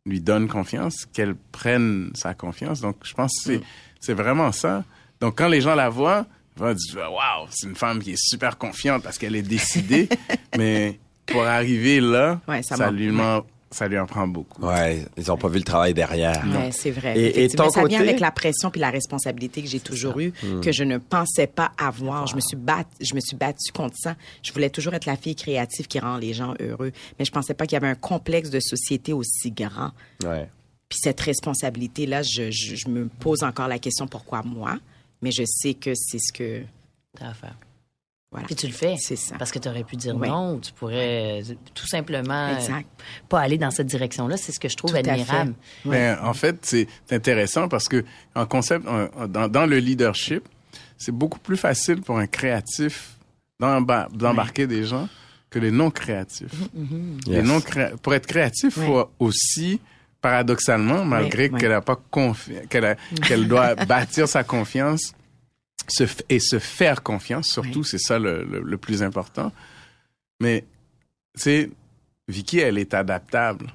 [0.05, 2.81] lui donne confiance, qu'elle prenne sa confiance.
[2.81, 3.61] Donc, je pense que c'est,
[3.99, 4.83] c'est vraiment ça.
[5.19, 6.25] Donc, quand les gens la voient,
[6.57, 10.07] ils vont dire, waouh, c'est une femme qui est super confiante parce qu'elle est décidée.
[10.57, 13.41] Mais pour arriver là, Ouais, ça lui man-
[13.71, 14.63] ça lui en prend beaucoup.
[14.65, 16.43] Ouais, ils ont pas vu le travail derrière.
[16.45, 17.17] Ouais, c'est vrai.
[17.19, 20.31] Et- et ton ça vient avec la pression puis la responsabilité que j'ai toujours eue,
[20.43, 20.61] Hmm.
[20.61, 22.25] que je ne pensais pas avoir.
[22.27, 24.15] Je me suis battue, je me suis battue contre ça.
[24.43, 27.53] Je voulais toujours être la fille créative qui rend les gens heureux, mais je pensais
[27.53, 29.91] pas qu'il y avait un complexe de société aussi grand.
[30.23, 30.47] Ouais.
[30.87, 34.77] Puis cette responsabilité-là, je, je, je me pose encore la question pourquoi moi,
[35.21, 36.61] mais je sais que c'est ce que
[37.17, 37.55] T'as à faire.
[38.35, 38.45] Voilà.
[38.47, 38.95] Puis tu le fais.
[38.97, 39.35] C'est ça.
[39.37, 40.27] Parce que tu aurais pu dire Oui.
[40.27, 42.87] non, ou tu pourrais euh, tout simplement euh, Exact.
[43.29, 44.37] pas aller dans cette direction-là.
[44.37, 45.53] C'est ce que je trouve Tout admirable.
[45.85, 48.03] Mais en fait, c'est intéressant parce que
[48.35, 48.85] en concept,
[49.29, 50.47] dans, dans le leadership,
[50.97, 53.11] c'est beaucoup plus facile pour un créatif
[53.59, 55.07] d'emba- d'embarquer des gens
[55.49, 56.51] que les non créatifs.
[57.27, 57.43] Les Yes.
[57.45, 58.85] non créa- pour être créatif, Ouais.
[58.85, 59.79] faut aussi
[60.21, 61.99] paradoxalement, malgré qu'elle a pas
[62.69, 65.13] qu'elle doit bâtir sa confiance
[65.87, 69.51] se et se faire confiance, surtout, c'est ça le, le- le plus important.
[70.41, 70.63] Mais,
[71.35, 71.71] tu sais,
[72.27, 73.73] Vicky, elle est adaptable.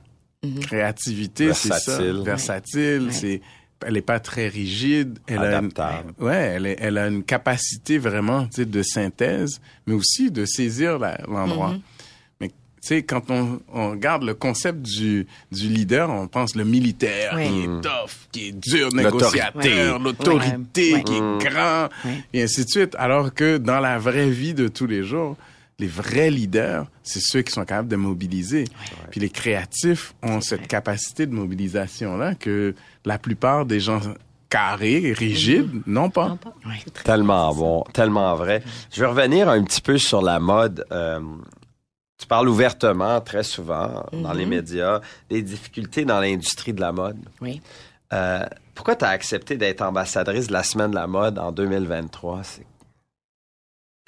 [0.62, 1.98] Créativité, c'est ça.
[1.98, 2.22] Versatile.
[2.24, 3.12] Versatile, Ouais.
[3.12, 3.40] c'est...
[3.86, 5.18] Elle est pas très rigide.
[5.26, 6.12] Elle Adaptable.
[6.18, 9.94] A une, ouais, elle, est- elle a une capacité vraiment, tu sais, de synthèse, mais
[9.94, 11.72] aussi de saisir l'endroit.
[11.72, 11.80] Mais
[12.82, 17.36] tu sais, quand on, on regarde le concept du, du leader, on pense le militaire
[17.38, 22.24] qui est tough, qui est dur négociateur, l'autorité, qui est grand, Ouais.
[22.32, 22.96] et ainsi de suite.
[22.98, 25.36] Alors que dans la vraie vie de tous les jours,
[25.78, 28.64] les vrais leaders, c'est ceux qui sont capables de mobiliser.
[29.10, 32.74] Puis les créatifs ont cette capacité de mobilisation-là que
[33.04, 34.00] la plupart des gens
[34.50, 36.28] carrés, rigides, n'ont pas.
[36.28, 36.54] Non, pas.
[37.04, 38.62] Tellement bon, tellement vrai.
[38.92, 40.84] Je vais revenir un petit peu sur la mode.
[40.92, 41.20] Euh,
[42.20, 45.00] tu parles ouvertement, très souvent, dans les médias,
[45.30, 47.18] des difficultés dans l'industrie de la mode.
[47.40, 47.60] Oui.
[48.12, 48.44] Euh,
[48.74, 52.42] pourquoi tu as accepté d'être ambassadrice de la semaine de la mode en 2023?
[52.44, 52.66] C'est-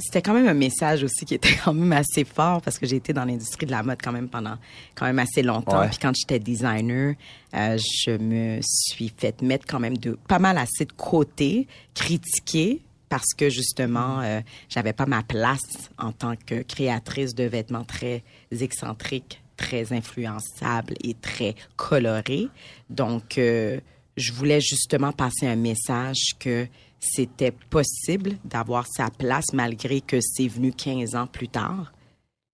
[0.01, 2.97] C'était quand même un message aussi qui était quand même assez fort parce que j'ai
[2.97, 4.57] été dans l'industrie de la mode quand même pendant
[4.97, 5.81] quand même assez longtemps.
[5.81, 5.89] Ouais.
[5.89, 7.15] Puis quand j'étais designer,
[7.55, 12.81] euh, je me suis fait mettre quand même de pas mal assez de côté, critiquer
[13.13, 14.41] parce que justement euh,
[14.71, 21.13] j'avais pas ma place en tant que créatrice de vêtements très excentriques, très influençables et
[21.13, 22.49] très colorés.
[22.89, 23.79] Donc euh,
[24.17, 26.67] je voulais justement passer un message que
[27.01, 31.93] c'était possible d'avoir sa place malgré que c'est venu 15 ans plus tard,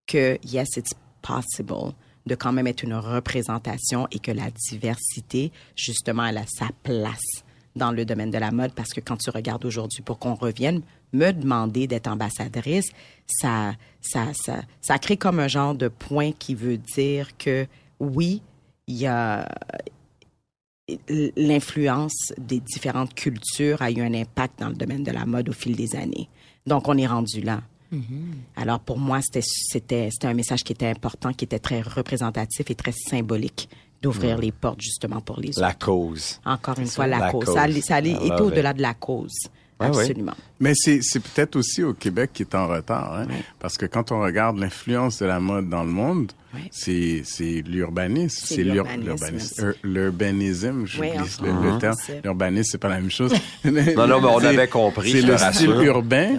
[0.09, 0.91] que yes, it's
[1.23, 1.95] possible
[2.27, 7.45] de quand même être une représentation et que la diversité, justement, elle a sa place
[7.77, 10.83] dans le domaine de la mode parce que quand tu regardes aujourd'hui, pour qu'on revienne
[11.13, 12.91] me demander d'être ambassadrice,
[13.27, 17.67] ça, ça, ça, ça crée comme un genre de point qui veut dire que
[18.01, 18.43] oui,
[18.87, 19.49] il y a
[21.37, 25.53] l'influence des différentes cultures a eu un impact dans le domaine de la mode au
[25.53, 26.29] fil des années.
[26.67, 27.63] Donc, on est rendu là.
[28.57, 32.71] Alors, pour moi, c'était, c'était, c'était un message qui était important, qui était très représentatif
[32.71, 33.69] et très symbolique
[34.03, 35.79] d'ouvrir les portes justement pour les La autres.
[35.87, 36.41] cause.
[36.45, 37.45] Encore une fois, la, La cause.
[37.47, 37.55] cause.
[37.55, 39.35] Ça, allait- ça allait- était au-delà de la cause.
[39.81, 40.05] Ah oui.
[40.61, 43.27] Mais c'est, c'est peut-être aussi au Québec qui est en retard, hein?
[43.61, 46.63] parce que quand on regarde l'influence de la mode dans le monde, Oui.
[46.73, 51.97] c'est, c'est l'urbanisme, C'est c'est, l'ur- l'urbanisme l'urbanisme, j'oublie Oui, le, en le terme.
[52.25, 53.33] L'urbanisme, c'est pas la même chose.
[53.65, 55.83] non, non, mais on avait compris, C'est je le style rassure.
[55.83, 56.39] urbain,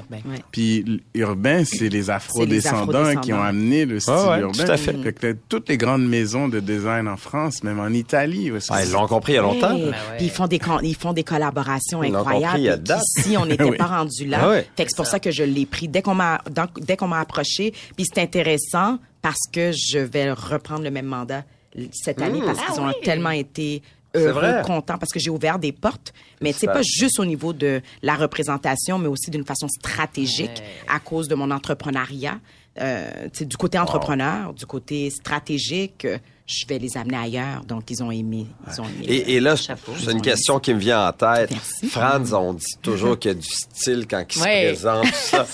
[0.52, 4.66] puis l'urbain, c'est les afro-descendants qui ont amené le style ouais, urbain.
[4.66, 5.14] tout à fait.
[5.14, 8.52] que toutes les grandes maisons de design en France, même en Italie.
[8.52, 8.68] aussi.
[8.72, 9.72] Ah, ils l'ont compris il y a longtemps.
[9.76, 10.18] Hey, Ben ouais.
[10.18, 12.46] Puis ils font des ils font des collaborations Ils l'ont incroyables.
[12.46, 13.02] compris il y a et date.
[13.18, 14.40] Ici, on n'était pas rendu là.
[14.42, 14.68] Ah ouais.
[14.76, 16.42] Fait que c'est pour ça que je l'ai pris dès qu'on m'a
[16.82, 17.74] dès qu'on m'a approché.
[17.96, 21.44] Puis c'est intéressant parce que je vais reprendre le même mandat
[21.92, 22.94] cette année parce qu'ils Ah ont oui.
[23.04, 23.82] tellement été
[24.16, 26.14] heureux, contents parce que j'ai ouvert des portes.
[26.42, 31.00] Mais c'est pas juste au niveau de la représentation, mais aussi d'une façon stratégique à
[31.00, 32.40] cause de mon entrepreneuriat.
[32.80, 36.18] Euh, tu sais, du côté entrepreneur, du côté stratégique, euh,
[36.52, 37.62] je vais les amener ailleurs.
[37.68, 38.48] Donc, ils ont aimé.
[38.68, 41.52] Ils ont aimé Et, et là, c'est une question qui me vient en tête.
[41.52, 41.88] Merci.
[41.90, 44.62] Franz, on dit toujours qu'il y a du style quand il Ouais.
[44.76, 45.06] se présente.
[45.14, 45.46] ça.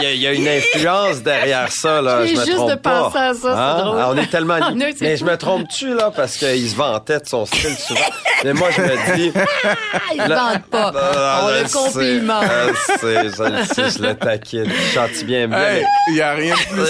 [0.00, 2.00] Il, y a, il y a une influence derrière ça.
[2.00, 2.24] Là.
[2.26, 3.02] Je me juste trompe de pas.
[3.02, 3.84] penser à ça, c'est Hein?
[3.84, 3.98] drôle.
[4.00, 4.54] Ah, On est tellement...
[4.62, 6.10] Ah, non, mais je me trompe-tu, là?
[6.10, 8.00] Parce qu'il se vantait de son style souvent?
[8.44, 9.32] Mais moi, je me dis...
[9.64, 10.92] Ah, ils ne Là- vendent pas.
[10.96, 12.44] Ah, On je le complimente.
[12.44, 14.64] Je le sais, je le sais, je le taquine.
[14.70, 15.48] Je chante bien
[16.08, 16.82] il y a rien de plus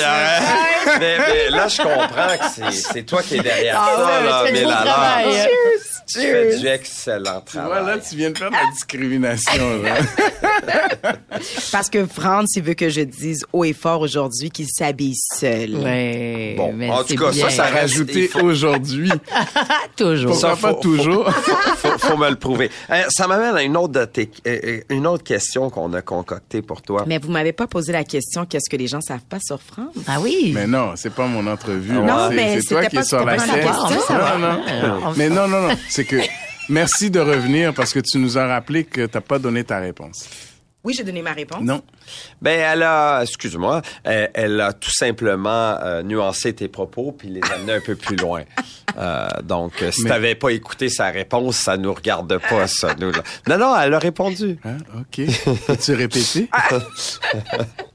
[1.00, 4.44] mais, mais là, je comprends que c'est- c'est toi qui es derrière Ah ça, là,
[4.52, 4.64] mais.
[6.06, 7.84] Tu fais du excellent travail.
[7.86, 9.82] là, tu viens de faire de la discrimination.
[9.82, 9.94] Là.
[11.72, 15.74] Parce que Franz, il veut que je dise haut et fort aujourd'hui qu'il s'habille seul.
[15.76, 16.54] Ouais.
[16.56, 17.50] Bon, mais en c'est tout cas, ça, bien.
[17.50, 17.68] ça
[18.14, 19.10] il faut- aujourd'hui.
[19.96, 20.30] toujours.
[20.32, 21.30] Pourquoi Ça, pas faut- toujours?
[21.76, 22.70] faut, faut me le prouver.
[22.90, 26.02] Euh, ça m'amène à une autre, de tes- euh, euh, une autre question qu'on a
[26.02, 27.04] concoctée pour toi.
[27.06, 29.90] Mais vous m'avez pas posé la question qu'est-ce que les gens savent pas sur Franz?
[30.06, 30.52] Ah oui.
[30.54, 31.92] Mais non, c'est pas mon entrevue.
[31.92, 32.30] Non, là.
[32.32, 33.64] mais c'est toi qui pas- es sur la pas scène.
[34.10, 34.60] Non, non.
[35.06, 35.74] On- Mais non, non, non.
[35.94, 36.16] C'est que
[36.68, 40.28] merci de revenir parce que tu nous as rappelé que t'as pas donné ta réponse.
[40.82, 41.62] Oui, j'ai donné ma réponse.
[41.62, 41.82] Non.
[42.42, 47.40] Ben, elle a, excuse-moi, elle, elle a tout simplement euh, nuancé tes propos puis les
[47.54, 48.42] amené un peu plus loin.
[48.98, 52.96] Euh, donc, euh, si Mais- t'avais pas écouté sa réponse, ça nous regarde pas, ça.
[52.98, 53.22] Nous, là.
[53.46, 54.58] Non, non, elle a répondu.
[54.64, 54.78] Hein?
[54.98, 55.24] OK.
[55.68, 56.48] Peux-tu répéter?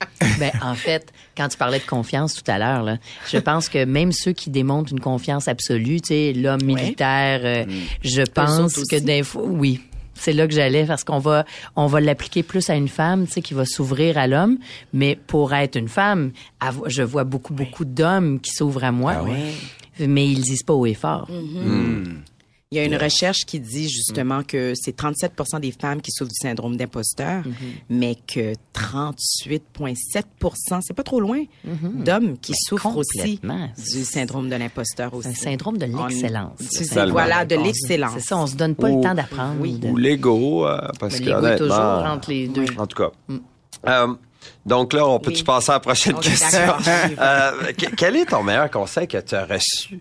[0.38, 2.98] Ben, en fait, quand tu parlais de confiance tout à l'heure,
[3.30, 7.64] je pense que même ceux qui démontrent une confiance absolue, tu sais, l'homme militaire, euh,
[8.02, 9.80] je pense que fois, oui.
[10.16, 13.32] C'est là que j'allais parce qu'on va on va l'appliquer plus à une femme, tu
[13.32, 14.58] sais, qui va s'ouvrir à l'homme,
[14.92, 16.30] mais pour être une femme,
[16.86, 19.24] je vois beaucoup beaucoup d'hommes qui s'ouvrent à moi,
[19.98, 21.28] mais ils disent pas haut et fort.
[22.74, 26.32] Il y a une recherche qui dit justement que c'est 37% des femmes qui souffrent
[26.32, 27.44] du syndrome d'imposteur,
[27.88, 30.24] mais que 38,7
[30.82, 33.40] c'est pas trop loin, d'hommes qui souffrent aussi
[33.92, 35.28] du syndrome de l'imposteur aussi.
[35.34, 36.58] C'est un syndrome de On- l'excellence.
[37.10, 38.14] Voilà, de On- l'excellence.
[38.14, 39.54] C'est ça, on se donne pas Ou- le temps d'apprendre.
[39.60, 39.78] oui.
[39.84, 41.78] Ou l'ego, euh, parce que honnêtement, toujours
[42.12, 42.66] entre les deux.
[42.76, 43.10] En tout cas.
[43.86, 44.14] Euh,
[44.66, 45.44] donc là, on peut-tu Oui.
[45.44, 46.58] passer à la prochaine On est question?
[47.20, 50.00] Euh, que- quel est ton meilleur conseil que tu as reçu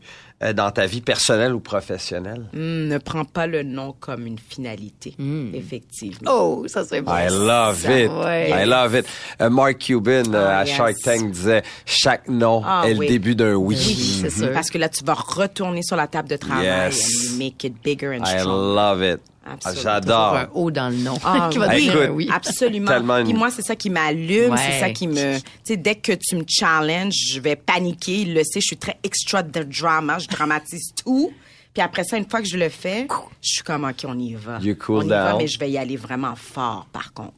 [0.54, 2.46] dans ta vie personnelle ou professionnelle?
[2.54, 5.16] Hmm, ne prends pas le nom comme une finalité,
[5.54, 6.30] effectivement.
[6.32, 7.12] Oh, ça c'est bon.
[7.14, 8.12] I love Ça, it.
[8.12, 8.50] ouais.
[8.50, 9.06] I love it.
[9.42, 10.76] Euh, Mark Cuban euh, Ah, à yes.
[10.76, 13.76] Shark Tank disait chaque non Ah, est le début d'un oui.
[13.78, 14.52] Oui, c'est sûr.
[14.52, 17.00] Parce que là, tu vas retourner sur la table de travail Yes.
[17.00, 18.76] and you make it bigger and I strong.
[18.76, 19.20] love it.
[19.46, 19.82] Absolument.
[19.82, 20.36] J'adore.
[20.36, 21.18] un haut dans le nom.
[21.24, 21.82] Ah, qui va oui.
[21.82, 22.30] dire Écoute, oui.
[22.34, 22.88] Absolument.
[22.92, 24.58] Tellement Puis moi, c'est ça qui m'allume, Ouais.
[24.58, 25.38] c'est ça qui me...
[25.38, 28.20] Tu sais, dès que tu me challenges, je vais paniquer.
[28.22, 31.32] Il le sait, je suis très extra de drama, je dramatise tout.
[31.74, 33.08] Puis après ça, une fois que je le fais,
[33.42, 34.60] je suis comme, OK, on y va.
[34.62, 35.38] You cool on y va, down.
[35.40, 37.34] mais je vais y aller vraiment fort, par contre.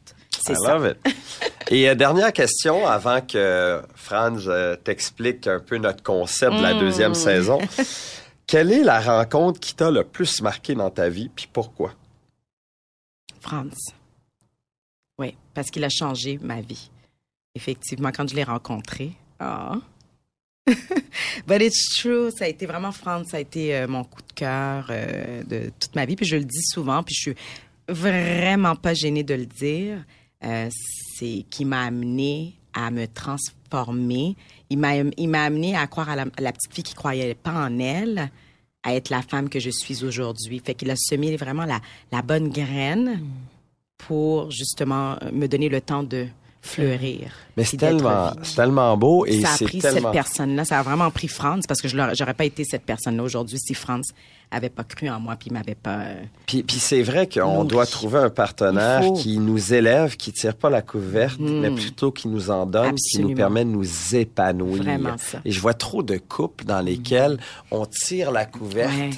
[0.45, 0.73] C'est I ça.
[0.77, 1.15] love it.
[1.71, 6.73] Et euh, dernière question avant que Franz euh, t'explique un peu notre concept de la
[6.75, 6.79] Mm.
[6.81, 7.59] deuxième saison.
[8.47, 11.93] Quelle est la rencontre qui t'a le plus marqué dans ta vie, puis pourquoi?
[13.39, 13.93] Franz.
[15.17, 16.89] Oui, parce qu'il a changé ma vie.
[17.55, 19.13] Effectivement, quand je l'ai rencontré.
[19.39, 19.77] Ah.
[21.47, 24.33] But it's true, ça a été vraiment Franz, ça a été euh, mon coup de
[24.33, 26.15] cœur euh, de toute ma vie.
[26.15, 27.35] Puis je le dis souvent, puis je suis
[27.87, 30.03] vraiment pas gênée de le dire.
[30.43, 30.69] Euh,
[31.17, 34.35] c'est qui m'a amené à me transformer.
[34.69, 37.79] Il m'a, il m'a amené à croire à la, petite fille qui croyait pas en
[37.79, 38.31] elle,
[38.83, 40.61] à être la femme que je suis aujourd'hui.
[40.63, 43.21] Fait qu'il a semé vraiment la, la bonne graine
[43.97, 46.27] pour justement me donner le temps de
[46.65, 47.31] fleurir.
[47.57, 49.99] Mais c'est tellement, beau et ça a pris tellement...
[50.09, 53.23] cette personne-là, ça a vraiment pris Franz parce que je j'aurais pas été cette personne-là
[53.23, 54.11] aujourd'hui si Franz
[54.51, 55.99] avait pas cru en moi puis m'avait pas.
[56.01, 59.13] euh, Puis, puis c'est vrai qu'on doit trouver un partenaire faut.
[59.13, 63.19] qui nous élève, qui tire pas la couverte, mais plutôt qui nous en donne, qui
[63.19, 64.83] nous permet de nous épanouir.
[64.83, 65.39] Vraiment ça.
[65.45, 67.37] Et je vois trop de couples dans lesquels
[67.71, 69.09] on tire la couverte, Ouais.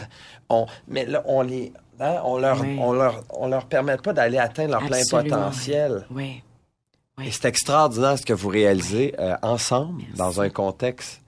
[0.49, 1.71] on, mais là, on les...
[1.99, 6.05] hein, on leur, on leur, on leur permet pas d'aller atteindre leur plein potentiel.
[6.11, 6.43] Ouais.
[7.31, 11.21] C'est extraordinaire ce que vous réalisez euh, ensemble dans un contexte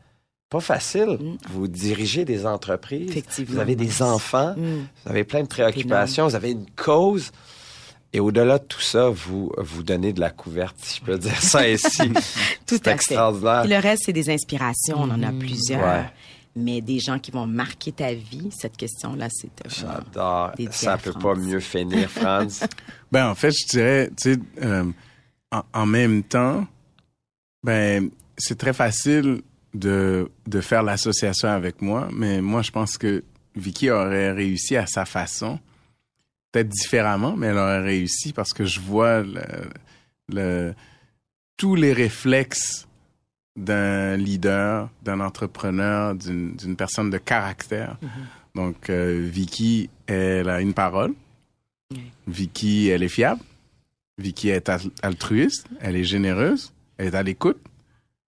[0.49, 1.17] pas facile.
[1.51, 3.11] Vous dirigez des entreprises, Mm.
[3.11, 3.53] Effectivement.
[3.55, 4.87] vous avez des enfants, Mm.
[5.05, 7.31] vous avez plein de préoccupations, vous avez une cause.
[8.13, 11.39] Et au-delà de tout ça, vous vous donnez de la couverte, si je peux dire
[11.39, 12.09] ça ici.
[12.65, 12.95] Tout c'est à fait.
[12.95, 13.61] extraordinaire.
[13.61, 14.97] Puis le reste, c'est des inspirations.
[14.97, 15.83] On en a plusieurs.
[15.83, 16.05] Ouais.
[16.55, 20.51] Mais des gens qui vont marquer ta vie, cette question-là, vraiment J'adore.
[20.71, 21.21] Ça peut France.
[21.23, 22.65] pas mieux finir, Franz.
[23.11, 24.85] Ben, en fait, je dirais, tu sais, euh,
[25.51, 26.67] en, en même temps,
[27.63, 29.41] ben, c'est très facile
[29.73, 33.23] de, de faire l'association avec moi, mais moi, je pense que
[33.55, 35.59] Vicky aurait réussi à sa façon,
[36.51, 39.41] peut-être différemment, mais elle aurait réussi parce que je vois le,
[40.29, 40.73] le-
[41.57, 42.87] tous les réflexes
[43.57, 47.97] d'un leader, d'un entrepreneur, d'une personne de caractère.
[48.55, 51.13] Donc, euh, Vicky, elle a une parole.
[52.27, 53.41] Vicky, elle est fiable.
[54.20, 55.67] Vicky est al- altruiste.
[55.80, 56.74] Elle est généreuse.
[56.97, 57.57] Elle est à l'écoute.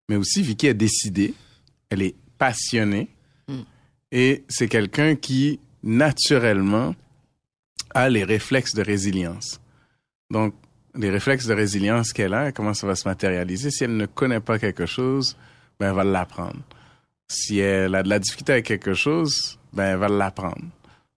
[0.10, 1.34] Mais aussi, Vicky est décidée.
[1.90, 3.10] Elle est passionnée.
[4.12, 6.96] Et c'est quelqu'un qui, naturellement,
[7.94, 9.62] a les réflexes de résilience.
[10.30, 10.54] Donc,
[10.96, 13.72] les réflexes de résilience qu'elle a, comment ça va se matérialiser?
[13.72, 15.38] Si elle ne connaît pas quelque chose,
[15.80, 16.60] ben, elle va l'apprendre.
[17.30, 20.66] Si elle a de la difficulté avec quelque chose, ben, elle va l'apprendre.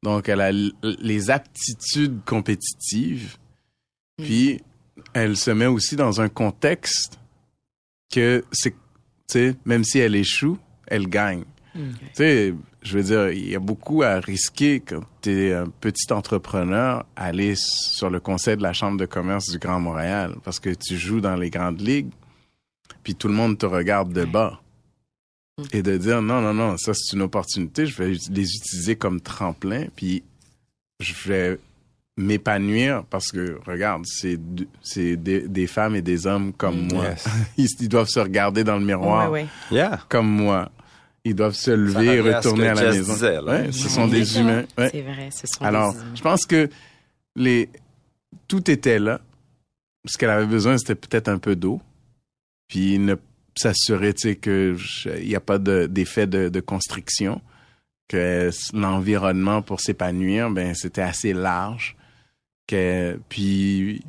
[0.03, 3.37] Donc, elle a les aptitudes compétitives.
[4.17, 4.61] Puis,
[5.12, 7.19] elle se met aussi dans un contexte
[8.12, 8.77] que c'est, tu
[9.29, 11.45] sais, même si elle échoue, elle gagne.
[11.75, 11.83] Tu
[12.15, 16.12] sais, je veux dire, il y a beaucoup à risquer quand tu es un petit
[16.12, 20.71] entrepreneur, aller sur le conseil de la Chambre de commerce du Grand Montréal parce que
[20.71, 22.12] tu joues dans les grandes ligues,
[23.03, 24.61] puis tout le monde te regarde de bas.
[25.73, 29.21] Et de dire, non, non, non, ça c'est une opportunité, je vais les utiliser comme
[29.21, 30.23] tremplin, puis
[31.01, 31.61] je vais
[32.17, 34.37] m'épanouir parce que, regarde, c'est
[35.17, 37.07] des, des femmes et des hommes comme moi.
[37.09, 37.25] Yes.
[37.57, 39.47] Ils, ils doivent se regarder dans le miroir Ouais, ouais.
[39.77, 40.01] Yeah.
[40.09, 40.71] comme moi.
[41.25, 43.12] Ils doivent se lever et revient à ce retourner que à la Jess maison.
[43.15, 43.43] disait, là.
[43.43, 44.65] Ouais, ce sont des humains.
[44.77, 44.91] Ouais.
[44.93, 46.69] C'est vrai, ce sont Alors, des je pense que
[47.35, 47.69] les
[48.47, 49.21] tout était là.
[50.05, 51.81] Ce qu'elle avait besoin, c'était peut-être un peu d'eau.
[52.69, 53.15] Puis ne
[53.57, 57.41] s'assurer, tu sais, que je- il n'y a pas de- d'effet de, de constriction,
[58.09, 61.97] que l'environnement pour s'épanouir, ben c'était assez large.
[62.67, 64.03] Que puis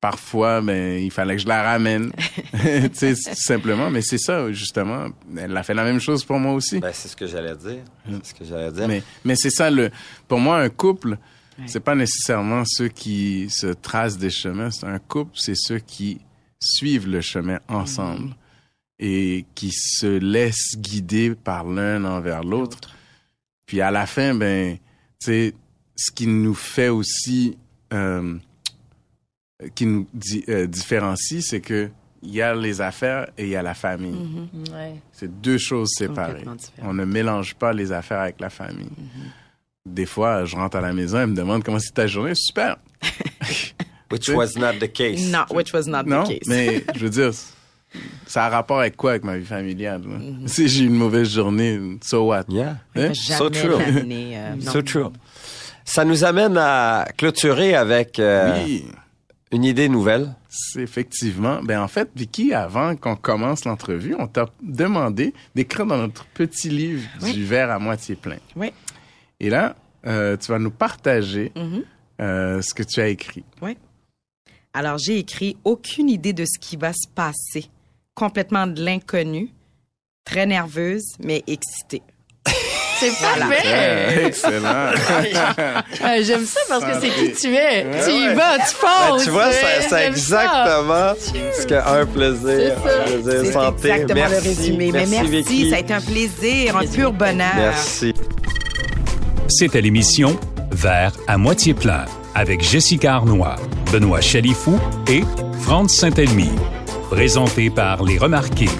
[0.00, 2.12] parfois, ben il fallait que je la ramène,
[2.52, 3.90] tu sais, tout simplement.
[3.90, 5.08] Mais c'est ça, justement.
[5.36, 6.78] Elle a fait la même chose pour moi aussi.
[6.80, 7.82] Ben, c'est ce que j'allais dire.
[8.06, 8.88] C'est ce que j'allais dire.
[8.88, 9.90] Mais, mais c'est ça, le,
[10.26, 11.18] pour moi, un couple,
[11.66, 14.70] c'est pas nécessairement ceux qui se tracent des chemins.
[14.70, 16.20] C'est un couple, c'est ceux qui
[16.60, 18.34] suivent le chemin ensemble
[18.98, 22.78] et qui se laissent guider par l'un envers l'autre.
[23.66, 24.76] Puis à la fin, ben,
[25.20, 25.54] tu sais,
[25.96, 27.56] ce qui nous fait aussi,
[29.74, 31.88] qui nous di- euh, différencie, c'est que
[32.22, 34.16] il y a les affaires et il y a la famille.
[34.72, 34.94] Ouais.
[35.12, 36.44] C'est deux choses séparées.
[36.82, 38.90] On ne mélange pas les affaires avec la famille.
[39.86, 42.34] Des fois, je rentre à la maison et me demande comment c'est ta journée.
[42.34, 42.76] Super.
[44.10, 45.30] Which was not the case.
[45.30, 46.48] No, which was not Non, the case.
[46.48, 47.30] mais je veux dire,
[48.26, 50.02] ça a rapport avec quoi avec ma vie familiale?
[50.02, 50.18] là?
[50.46, 52.44] Si j'ai une mauvaise journée, so what?
[52.48, 52.78] Yeah.
[52.96, 53.12] Hein?
[53.12, 53.74] Jamais So true.
[53.74, 54.72] euh, non.
[54.72, 55.10] So true.
[55.90, 58.84] Ça nous amène à clôturer avec euh, Oui,
[59.52, 60.34] une idée nouvelle.
[60.50, 61.62] c'est effectivement.
[61.62, 66.68] Ben en fait, Vicky, avant qu'on commence l'entrevue, on t'a demandé d'écrire dans notre petit
[66.68, 67.32] livre Oui.
[67.32, 68.36] du verre à moitié plein.
[68.54, 68.70] Oui.
[69.40, 69.76] Et là,
[70.06, 71.82] euh, tu vas nous partager Mhm.
[72.20, 73.44] euh, ce que tu as écrit.
[74.74, 77.70] Alors, j'ai écrit aucune idée de ce qui va se passer.
[78.14, 79.48] Complètement de l'inconnu.
[80.24, 82.02] Très nerveuse, mais excitée.
[83.00, 84.24] C'est parfait.
[84.26, 84.92] Excellent.
[86.04, 87.84] Euh, J'aime ça parce que c'est qui tu es.
[87.84, 88.34] Ouais, tu y ouais.
[88.34, 89.24] vas, tu Ben, fonces.
[89.24, 90.04] tu vois, c'est ça.
[90.06, 93.90] exactement ce qu'un plaisir, un plaisir C'est santé.
[93.90, 94.90] exactement merci, le résumé.
[94.92, 95.70] Mais merci, Vicky.
[95.70, 97.46] ça a été un plaisir, un pur bonheur.
[97.56, 98.14] Merci.
[99.48, 100.38] C'était l'émission
[100.70, 103.56] Vert à moitié plein avec Jessica Arnois,
[103.92, 104.78] Benoît Chalifou
[105.08, 105.22] et
[105.62, 106.50] Franz Saint-Elmy.
[107.10, 108.70] Présenté par Les Remarqués.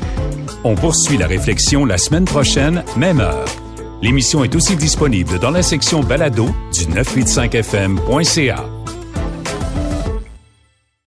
[0.65, 3.47] On poursuit la réflexion la semaine prochaine, même heure.
[4.01, 8.78] L'émission est aussi disponible dans la section balado du 985fm.ca.